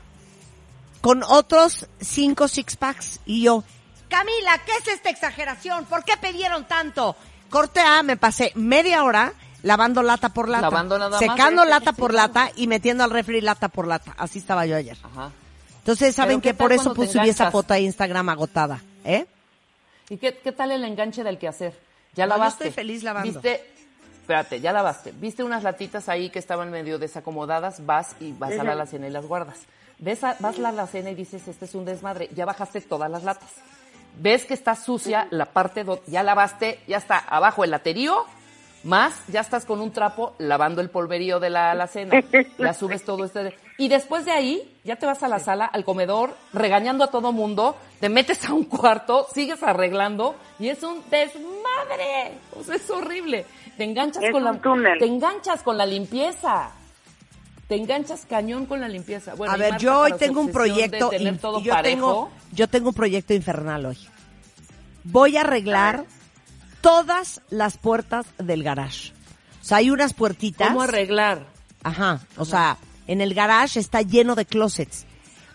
con 1.00 1.24
otros 1.24 1.88
cinco 2.02 2.50
six 2.50 2.76
packs 2.76 3.22
y 3.26 3.44
yo, 3.44 3.64
Camila, 4.10 4.62
¿qué 4.66 4.72
es 4.82 4.96
esta 4.96 5.10
exageración? 5.10 5.86
¿Por 5.86 6.04
qué 6.04 6.14
pidieron 6.18 6.68
tanto? 6.68 7.16
Corte 7.50 7.80
A, 7.80 8.04
me 8.04 8.18
pasé 8.18 8.52
media 8.56 9.04
hora 9.06 9.34
lavando 9.64 10.02
lata 10.04 10.30
por 10.30 10.48
lata, 10.50 10.62
Lavando 10.70 10.98
nada 10.98 11.20
secando 11.20 11.64
¿eh? 11.64 11.68
lata 11.70 11.94
por 11.94 12.14
lata 12.14 12.50
y 12.56 12.68
metiendo 12.68 13.04
al 13.04 13.12
refri 13.12 13.42
lata 13.42 13.68
por 13.70 13.88
lata. 13.88 14.14
Así 14.18 14.40
estaba 14.40 14.66
yo 14.66 14.76
ayer. 14.76 14.98
Ajá. 15.04 15.32
Entonces, 15.80 16.14
¿saben 16.16 16.40
Pero 16.42 16.42
¿qué 16.42 16.58
que 16.58 16.64
Por 16.64 16.72
eso 16.74 16.94
subí 16.94 17.30
esa 17.30 17.52
foto 17.52 17.74
a 17.74 17.80
Instagram 17.80 18.30
agotada, 18.30 18.82
¿eh? 19.04 19.26
¿Y 20.10 20.18
qué, 20.18 20.38
qué 20.38 20.52
tal 20.52 20.72
el 20.72 20.84
enganche 20.84 21.24
del 21.24 21.38
quehacer? 21.38 21.74
Ya 22.16 22.26
No, 22.26 22.34
yo 22.34 22.38
lavaste. 22.38 22.68
estoy 22.68 22.76
feliz 22.84 23.04
lavando. 23.04 23.32
¿Viste? 23.32 23.64
espérate, 24.22 24.62
ya 24.62 24.72
lavaste. 24.72 25.12
Viste 25.14 25.44
unas 25.44 25.64
latitas 25.64 26.08
ahí 26.08 26.30
que 26.30 26.38
estaban 26.38 26.70
medio 26.70 27.00
desacomodadas, 27.00 27.84
vas 27.88 28.16
y 28.20 28.32
vas 28.34 28.52
a 28.60 28.64
la 28.64 28.74
alacena 28.74 29.08
y 29.08 29.10
las 29.12 29.26
guardas. 29.26 29.58
Ves 29.98 30.24
a- 30.24 30.36
vas 30.40 30.58
a 30.60 30.62
la 30.62 30.70
alacena 30.70 31.10
y 31.10 31.16
dices, 31.16 31.48
este 31.48 31.66
es 31.66 31.74
un 31.74 31.84
desmadre. 31.84 32.30
Ya 32.36 32.46
bajaste 32.46 32.80
todas 32.82 33.10
las 33.10 33.24
latas. 33.24 33.50
Ves 34.20 34.46
que 34.46 34.54
está 34.54 34.76
sucia 34.76 35.28
la 35.32 35.46
parte, 35.48 35.84
do- 35.84 36.02
ya 36.06 36.22
lavaste, 36.22 36.80
ya 36.88 36.98
está 36.98 37.18
abajo 37.18 37.64
el 37.64 37.72
laterío, 37.72 38.24
más 38.84 39.14
ya 39.28 39.42
estás 39.42 39.66
con 39.66 39.82
un 39.82 39.92
trapo 39.92 40.36
lavando 40.38 40.82
el 40.82 40.90
polverío 40.90 41.40
de 41.40 41.50
la 41.50 41.72
alacena. 41.72 42.22
La 42.58 42.74
subes 42.74 43.04
todo 43.04 43.26
este. 43.26 43.56
Y 43.78 43.88
después 43.88 44.26
de 44.26 44.32
ahí, 44.32 44.78
ya 44.84 44.98
te 44.98 45.06
vas 45.06 45.24
a 45.24 45.28
la 45.28 45.40
sala, 45.40 45.66
al 45.66 45.84
comedor, 45.86 46.36
regañando 46.54 47.04
a 47.04 47.08
todo 47.12 47.32
mundo, 47.32 47.76
te 48.00 48.10
metes 48.10 48.44
a 48.46 48.54
un 48.54 48.66
cuarto, 48.66 49.28
sigues 49.34 49.64
arreglando 49.64 50.36
y 50.60 50.68
es 50.70 50.84
un 50.84 51.02
desmadre. 51.10 52.38
O 52.58 52.64
sea, 52.64 52.76
es 52.76 52.90
horrible. 52.90 53.46
Te 53.78 53.86
enganchas 53.86 54.24
Es 54.24 54.32
con 54.32 54.44
la 54.44 54.54
túnel. 54.60 55.00
te 55.00 55.06
enganchas 55.06 55.64
con 55.64 55.78
la 55.78 55.86
limpieza. 55.86 56.72
Te 57.70 57.76
enganchas 57.76 58.26
cañón 58.26 58.66
con 58.66 58.82
la 58.82 58.88
limpieza. 58.90 59.36
Bueno, 59.36 59.54
a 59.54 59.58
y 59.58 59.60
ver, 59.60 59.72
Marta, 59.72 59.84
yo 59.84 60.00
hoy 60.00 60.14
tengo 60.18 60.42
un 60.42 60.52
proyecto 60.52 61.12
todo 61.40 61.62
yo 61.62 61.72
parejo. 61.72 61.82
tengo 61.82 62.32
yo 62.52 62.68
tengo 62.68 62.90
un 62.90 62.96
proyecto 62.96 63.34
infernal 63.34 63.86
hoy. 63.86 63.98
Voy 65.04 65.38
a 65.38 65.42
arreglar 65.42 66.06
todas 66.82 67.42
las 67.50 67.78
puertas 67.78 68.26
del 68.38 68.64
garage. 68.64 69.12
O 69.62 69.66
sea, 69.66 69.78
hay 69.78 69.90
unas 69.92 70.14
puertitas. 70.14 70.68
¿Cómo 70.70 70.82
arreglar? 70.82 71.46
Ajá, 71.84 72.20
o 72.38 72.46
sea, 72.46 72.78
en 73.08 73.22
el 73.22 73.34
garage 73.34 73.80
está 73.80 74.02
lleno 74.02 74.36
de 74.36 74.46
closets 74.46 75.06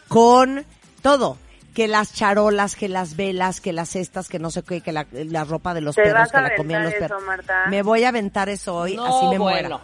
con 0.08 0.64
todo, 1.02 1.38
que 1.74 1.88
las 1.88 2.12
charolas, 2.14 2.76
que 2.76 2.88
las 2.88 3.16
velas, 3.16 3.60
que 3.60 3.72
las 3.72 3.90
cestas, 3.90 4.28
que 4.28 4.38
no 4.38 4.50
sé 4.50 4.62
qué, 4.62 4.80
que 4.80 4.92
la, 4.92 5.06
la 5.12 5.44
ropa 5.44 5.74
de 5.74 5.80
los 5.80 5.96
Te 5.96 6.02
perros, 6.02 6.18
vas 6.20 6.30
que 6.30 6.36
a 6.36 6.40
la 6.42 6.56
comían 6.56 6.84
los 6.84 6.94
perros. 6.94 7.18
eso, 7.20 7.26
Marta. 7.26 7.64
Me 7.68 7.82
voy 7.82 8.04
a 8.04 8.08
aventar 8.08 8.48
eso 8.48 8.74
hoy, 8.76 8.96
No, 8.96 9.04
así 9.04 9.26
me 9.26 9.38
bueno. 9.38 9.68
muera. 9.68 9.80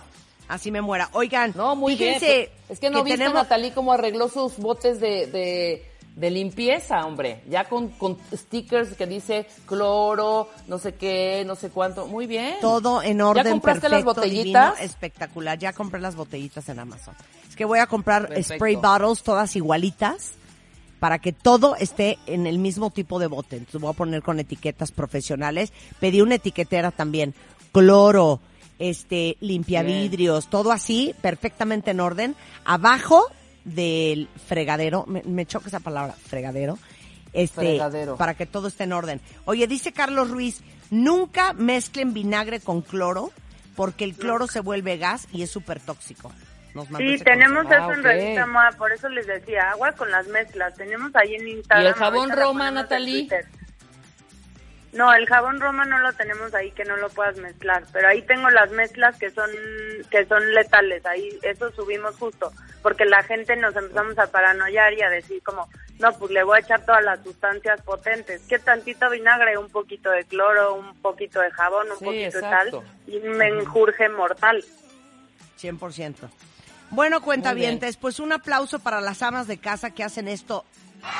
Así 0.48 0.70
me 0.72 0.81
muera. 0.81 1.09
Oigan, 1.12 1.53
No, 1.55 1.76
muy 1.76 1.96
fíjense 1.96 2.26
bien. 2.26 2.48
Es 2.68 2.81
que 2.81 2.90
no 2.90 3.05
viste 3.05 3.18
tenemos- 3.18 3.38
a 3.38 3.42
Natalie 3.44 3.72
cómo 3.72 3.92
arregló 3.92 4.29
sus 4.29 4.57
botes 4.59 4.98
de, 5.00 5.26
de, 5.26 5.89
de 6.16 6.30
limpieza, 6.30 7.06
hombre. 7.06 7.42
Ya 7.48 7.64
con, 7.64 7.88
con 7.88 8.18
stickers 8.32 8.94
que 8.94 9.06
dice 9.06 9.46
cloro, 9.66 10.48
no 10.68 10.78
sé 10.78 10.94
qué, 10.94 11.44
no 11.46 11.54
sé 11.54 11.70
cuánto. 11.70 12.06
Muy 12.06 12.26
bien. 12.26 12.56
Todo 12.60 13.02
en 13.02 13.20
orden 13.20 13.44
¿Ya 13.44 13.50
compraste 13.50 13.88
las 13.88 14.04
botellitas? 14.04 14.74
divino, 14.74 14.90
espectacular. 14.90 15.58
Ya 15.58 15.72
compré 15.72 16.00
las 16.00 16.16
botellitas 16.16 16.68
en 16.68 16.78
Amazon. 16.78 17.14
Es 17.48 17.56
que 17.56 17.64
voy 17.64 17.78
a 17.78 17.86
comprar 17.86 18.28
Perfecto. 18.28 18.54
spray 18.54 18.76
bottles 18.76 19.22
todas 19.22 19.56
igualitas 19.56 20.32
para 20.98 21.18
que 21.18 21.32
todo 21.32 21.76
esté 21.76 22.18
en 22.26 22.46
el 22.46 22.58
mismo 22.58 22.90
tipo 22.90 23.18
de 23.18 23.26
bote. 23.26 23.56
Entonces 23.56 23.80
voy 23.80 23.90
a 23.90 23.96
poner 23.96 24.22
con 24.22 24.38
etiquetas 24.38 24.92
profesionales. 24.92 25.72
Pedí 25.98 26.20
una 26.20 26.34
etiquetera 26.36 26.90
también. 26.90 27.34
Cloro, 27.72 28.40
este, 28.78 29.36
limpia 29.40 29.82
vidrios, 29.82 30.48
todo 30.48 30.72
así, 30.72 31.14
perfectamente 31.22 31.92
en 31.92 32.00
orden. 32.00 32.36
Abajo 32.64 33.26
del 33.64 34.28
fregadero, 34.46 35.04
me, 35.06 35.22
me 35.24 35.46
choca 35.46 35.68
esa 35.68 35.80
palabra, 35.80 36.12
fregadero. 36.14 36.78
Este, 37.32 37.60
Fregadero. 37.60 38.16
para 38.16 38.34
que 38.34 38.44
todo 38.46 38.66
esté 38.68 38.84
en 38.84 38.92
orden. 38.92 39.20
Oye, 39.44 39.68
dice 39.68 39.92
Carlos 39.92 40.30
Ruiz, 40.30 40.62
nunca 40.90 41.52
mezclen 41.52 42.12
vinagre 42.12 42.58
con 42.58 42.82
cloro, 42.82 43.30
porque 43.76 44.04
el 44.04 44.14
cloro 44.14 44.48
se 44.48 44.58
vuelve 44.60 44.98
gas 44.98 45.28
y 45.32 45.42
es 45.42 45.50
súper 45.50 45.78
tóxico. 45.78 46.32
Nos 46.74 46.88
Sí, 46.88 47.14
ese 47.14 47.24
tenemos 47.24 47.64
consejo. 47.64 47.84
eso 47.84 47.92
en 47.92 48.00
ok. 48.00 48.04
Revista 48.06 48.46
MOA, 48.46 48.70
por 48.78 48.92
eso 48.92 49.08
les 49.08 49.26
decía, 49.26 49.70
agua 49.70 49.92
con 49.92 50.10
las 50.10 50.26
mezclas. 50.28 50.74
Tenemos 50.74 51.14
ahí 51.14 51.34
en 51.34 51.48
Instagram. 51.48 51.84
¿Y 51.84 51.86
el 51.88 51.94
jabón 51.94 52.30
Roma, 52.30 52.68
en 52.68 52.74
Natalie? 52.74 53.28
No, 54.92 55.12
el 55.14 55.24
jabón 55.26 55.61
Roma 55.61 55.85
no 55.85 55.98
lo 56.00 56.12
tenemos 56.14 56.53
ahí 56.53 56.72
que 56.72 56.85
no 56.85 56.96
lo 56.96 57.09
puedas 57.11 57.37
mezclar, 57.37 57.85
pero 57.92 58.09
ahí 58.09 58.22
tengo 58.22 58.50
las 58.50 58.70
mezclas 58.72 59.16
que 59.18 59.31
son 59.31 59.48
que 60.11 60.26
son 60.26 60.53
letales, 60.53 61.07
ahí 61.07 61.38
eso 61.42 61.70
subimos 61.72 62.16
justo, 62.16 62.53
porque 62.83 63.05
la 63.05 63.22
gente 63.22 63.55
nos 63.55 63.76
empezamos 63.76 64.18
a 64.18 64.26
paranoiar 64.33 64.92
y 64.94 65.03
a 65.03 65.09
decir 65.11 65.40
como, 65.44 65.68
no, 66.00 66.12
pues 66.18 66.33
le 66.33 66.42
voy 66.42 66.57
a 66.57 66.61
echar 66.61 66.85
todas 66.85 67.05
las 67.05 67.22
sustancias 67.22 67.81
potentes, 67.83 68.42
que 68.48 68.59
tantito 68.59 69.09
vinagre, 69.11 69.57
un 69.59 69.68
poquito 69.70 70.11
de 70.11 70.24
cloro, 70.24 70.74
un 70.74 70.96
poquito 71.00 71.40
de 71.40 71.53
jabón, 71.53 71.88
un 71.92 71.98
Sí, 71.98 72.05
poquito 72.07 72.38
exacto. 72.38 72.81
de 72.81 72.87
tal, 72.87 73.14
y 73.14 73.16
un 73.29 73.37
menjurje 73.37 74.09
mortal. 74.09 74.64
100%. 75.61 76.14
Bueno, 76.90 77.20
cuenta 77.22 77.53
Muy 77.53 77.61
bien. 77.61 77.81
pues 78.00 78.18
un 78.18 78.33
aplauso 78.33 78.81
para 78.81 79.00
las 79.00 79.22
amas 79.22 79.46
de 79.46 79.59
casa 79.59 79.90
que 79.92 80.03
hacen 80.03 80.26
esto 80.26 80.64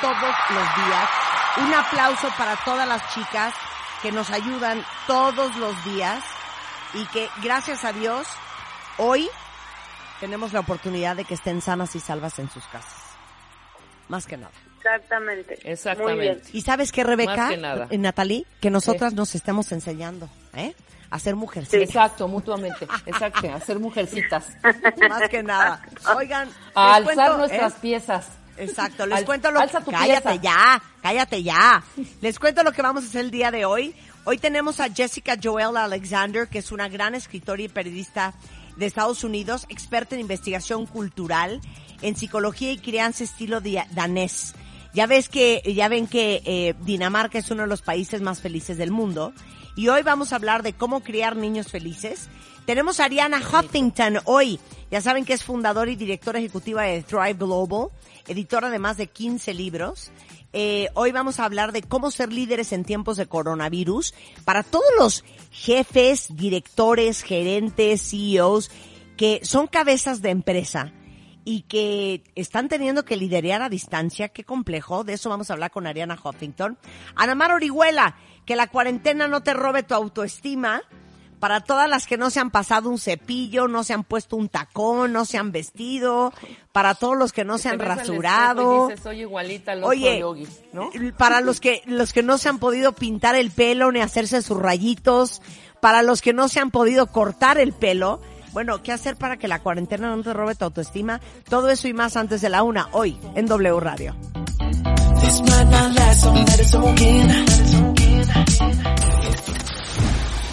todos 0.01 0.35
los 0.51 0.77
días. 0.77 1.11
Un 1.59 1.75
aplauso 1.75 2.29
para 2.39 2.57
todas 2.65 2.87
las 2.87 3.13
chicas 3.15 3.55
que 4.03 4.13
nos 4.13 4.31
ayudan 4.31 4.85
todos 5.07 5.55
los 5.57 5.85
días 5.85 6.23
y 6.95 7.05
que 7.07 7.29
gracias 7.43 7.85
a 7.85 7.93
Dios 7.93 8.27
hoy 8.99 9.29
tenemos 10.21 10.53
la 10.53 10.61
oportunidad 10.61 11.17
de 11.17 11.25
que 11.25 11.35
estén 11.35 11.61
sanas 11.61 11.95
y 11.97 12.01
salvas 12.01 12.39
en 12.39 12.51
sus 12.51 12.65
casas. 12.67 13.11
Más 14.09 14.27
que 14.27 14.37
nada. 14.37 14.53
Exactamente. 14.79 15.59
Exactamente. 15.65 16.15
Muy 16.17 16.21
bien. 16.21 16.43
Y 16.53 16.63
sabes 16.63 16.91
qué, 16.91 17.05
Rebeca, 17.05 17.37
Más 17.37 17.51
que 17.51 17.57
nada. 17.57 17.87
Eh, 17.91 17.99
Natalie, 17.99 18.47
que 18.61 18.71
nosotras 18.71 19.13
nos 19.15 19.35
estemos 19.35 19.71
enseñando, 19.73 20.29
¿eh? 20.55 20.75
A 21.11 21.19
ser 21.19 21.37
mujeres. 21.37 21.73
Exacto, 21.75 22.29
mutuamente. 22.29 22.87
Exacto, 23.07 23.53
hacer 23.53 23.79
mujercitas. 23.81 24.57
Más 25.09 25.29
que 25.29 25.43
nada. 25.43 25.83
Oigan, 26.17 26.49
A 26.75 26.95
alzar 26.95 27.15
cuento, 27.17 27.39
nuestras 27.39 27.73
¿eh? 27.75 27.79
piezas. 27.83 28.29
Exacto, 28.61 29.07
les 29.07 29.19
Al- 29.19 29.25
cuento 29.25 29.51
lo 29.51 29.61
tu 29.67 29.91
Cállate 29.91 30.29
pieza. 30.31 30.35
ya, 30.43 30.83
cállate 31.03 31.43
ya. 31.43 31.83
Les 32.21 32.39
cuento 32.39 32.63
lo 32.63 32.73
que 32.73 32.83
vamos 32.83 33.05
a 33.05 33.07
hacer 33.07 33.23
el 33.25 33.31
día 33.31 33.51
de 33.51 33.65
hoy. 33.65 33.95
Hoy 34.25 34.39
tenemos 34.39 34.81
a 34.81 34.89
Jessica 34.93 35.37
Joel 35.43 35.77
Alexander, 35.77 36.47
que 36.49 36.59
es 36.59 36.73
una 36.73 36.89
gran 36.89 37.15
escritora 37.15 37.63
y 37.63 37.69
periodista 37.69 38.35
de 38.77 38.87
Estados 38.87 39.25
Unidos, 39.25 39.67
experta 39.69 40.15
en 40.15 40.21
investigación 40.21 40.87
cultural, 40.87 41.61
en 42.03 42.17
psicología 42.17 42.73
y 42.73 42.79
crianza 42.79 43.25
estilo 43.25 43.61
danés. 43.93 44.55
Ya 44.93 45.07
ves 45.07 45.29
que, 45.29 45.63
ya 45.75 45.89
ven 45.89 46.07
que 46.07 46.43
eh, 46.45 46.75
Dinamarca 46.81 47.39
es 47.39 47.51
uno 47.51 47.63
de 47.63 47.69
los 47.69 47.83
países 47.83 48.21
más 48.21 48.41
felices 48.41 48.77
del 48.77 48.91
mundo. 48.91 49.33
Y 49.77 49.89
hoy 49.89 50.03
vamos 50.03 50.33
a 50.33 50.37
hablar 50.37 50.63
de 50.63 50.73
cómo 50.73 51.01
criar 51.01 51.37
niños 51.37 51.69
felices. 51.69 52.29
Tenemos 52.67 53.01
a 53.01 53.05
Ariana 53.05 53.39
Huffington 53.41 54.19
hoy. 54.25 54.61
Ya 54.91 55.01
saben 55.01 55.25
que 55.25 55.33
es 55.33 55.45
fundadora 55.45 55.91
y 55.91 55.97
directora 55.97 56.39
ejecutiva 56.39 56.83
de 56.83 57.03
Thrive 57.03 57.35
Global, 57.35 57.89
editora 58.27 58.71
de 58.71 58.79
más 58.79 58.97
de 58.97 59.07
15 59.07 59.55
libros. 59.55 60.11
Eh, 60.53 60.89
hoy 60.95 61.13
vamos 61.13 61.39
a 61.39 61.45
hablar 61.45 61.73
de 61.73 61.83
cómo 61.83 62.11
ser 62.11 62.33
líderes 62.33 62.73
en 62.73 62.85
tiempos 62.85 63.17
de 63.17 63.27
coronavirus 63.27 64.15
para 64.45 64.65
todos 64.65 64.91
los 64.99 65.25
jefes, 65.53 66.37
directores, 66.37 67.23
gerentes, 67.23 68.11
CEOs 68.11 68.71
que 69.17 69.41
son 69.43 69.67
cabezas 69.67 70.23
de 70.23 70.31
empresa 70.31 70.93
y 71.45 71.63
que 71.63 72.25
están 72.35 72.69
teniendo 72.69 73.05
que 73.05 73.17
liderar 73.17 73.63
a 73.63 73.69
distancia. 73.69 74.31
Qué 74.31 74.45
complejo. 74.45 75.05
De 75.05 75.13
eso 75.13 75.29
vamos 75.29 75.51
a 75.51 75.53
hablar 75.53 75.71
con 75.71 75.87
Ariana 75.87 76.19
Huffington. 76.23 76.79
Anamar 77.17 77.53
Orihuela, 77.53 78.17
que 78.47 78.57
la 78.57 78.69
cuarentena 78.69 79.29
no 79.29 79.43
te 79.43 79.53
robe 79.53 79.83
tu 79.83 79.95
autoestima. 79.95 80.83
Para 81.41 81.63
todas 81.63 81.89
las 81.89 82.07
que 82.07 82.19
no 82.19 82.31
se 82.31 82.39
han 82.39 82.51
pasado 82.51 82.91
un 82.91 82.99
cepillo, 82.99 83.67
no 83.67 83.83
se 83.83 83.95
han 83.95 84.05
puesto 84.05 84.37
un 84.37 84.49
tacón, 84.49 85.13
no 85.13 85.25
se 85.25 85.39
han 85.39 85.53
vestido. 85.53 86.33
Para 86.71 86.95
todos 86.95 87.17
los 87.17 87.33
que 87.33 87.45
no 87.45 87.57
se 87.57 87.71
han 87.71 87.81
rasurado. 87.81 88.89
dices, 88.89 89.03
soy 89.03 89.23
igualita 89.23 89.73
al 89.73 89.83
Oye, 89.85 90.23
¿no? 90.73 90.91
para 91.17 91.41
los 91.41 91.61
que 91.61 91.83
los 91.87 92.13
que 92.13 92.23
no 92.23 92.39
se 92.39 92.49
han 92.49 92.59
podido 92.59 92.93
pintar 92.93 93.35
el 93.35 93.51
pelo 93.51 93.91
ni 93.91 94.01
hacerse 94.01 94.43
sus 94.43 94.59
rayitos, 94.59 95.41
para 95.81 96.03
los 96.03 96.21
que 96.21 96.35
no 96.35 96.49
se 96.49 96.61
han 96.61 96.71
podido 96.71 97.07
cortar 97.07 97.59
el 97.59 97.73
pelo, 97.73 98.21
bueno, 98.53 98.83
¿qué 98.83 98.93
hacer 98.93 99.17
para 99.17 99.37
que 99.37 99.49
la 99.49 99.61
cuarentena 99.61 100.15
no 100.15 100.23
te 100.23 100.33
robe 100.33 100.55
tu 100.55 100.65
autoestima? 100.67 101.21
Todo 101.49 101.71
eso 101.71 101.89
y 101.89 101.95
más 101.95 102.17
antes 102.17 102.41
de 102.41 102.51
la 102.51 102.63
una, 102.63 102.89
hoy, 102.93 103.19
en 103.35 103.47
W 103.47 103.81
Radio. 103.81 104.15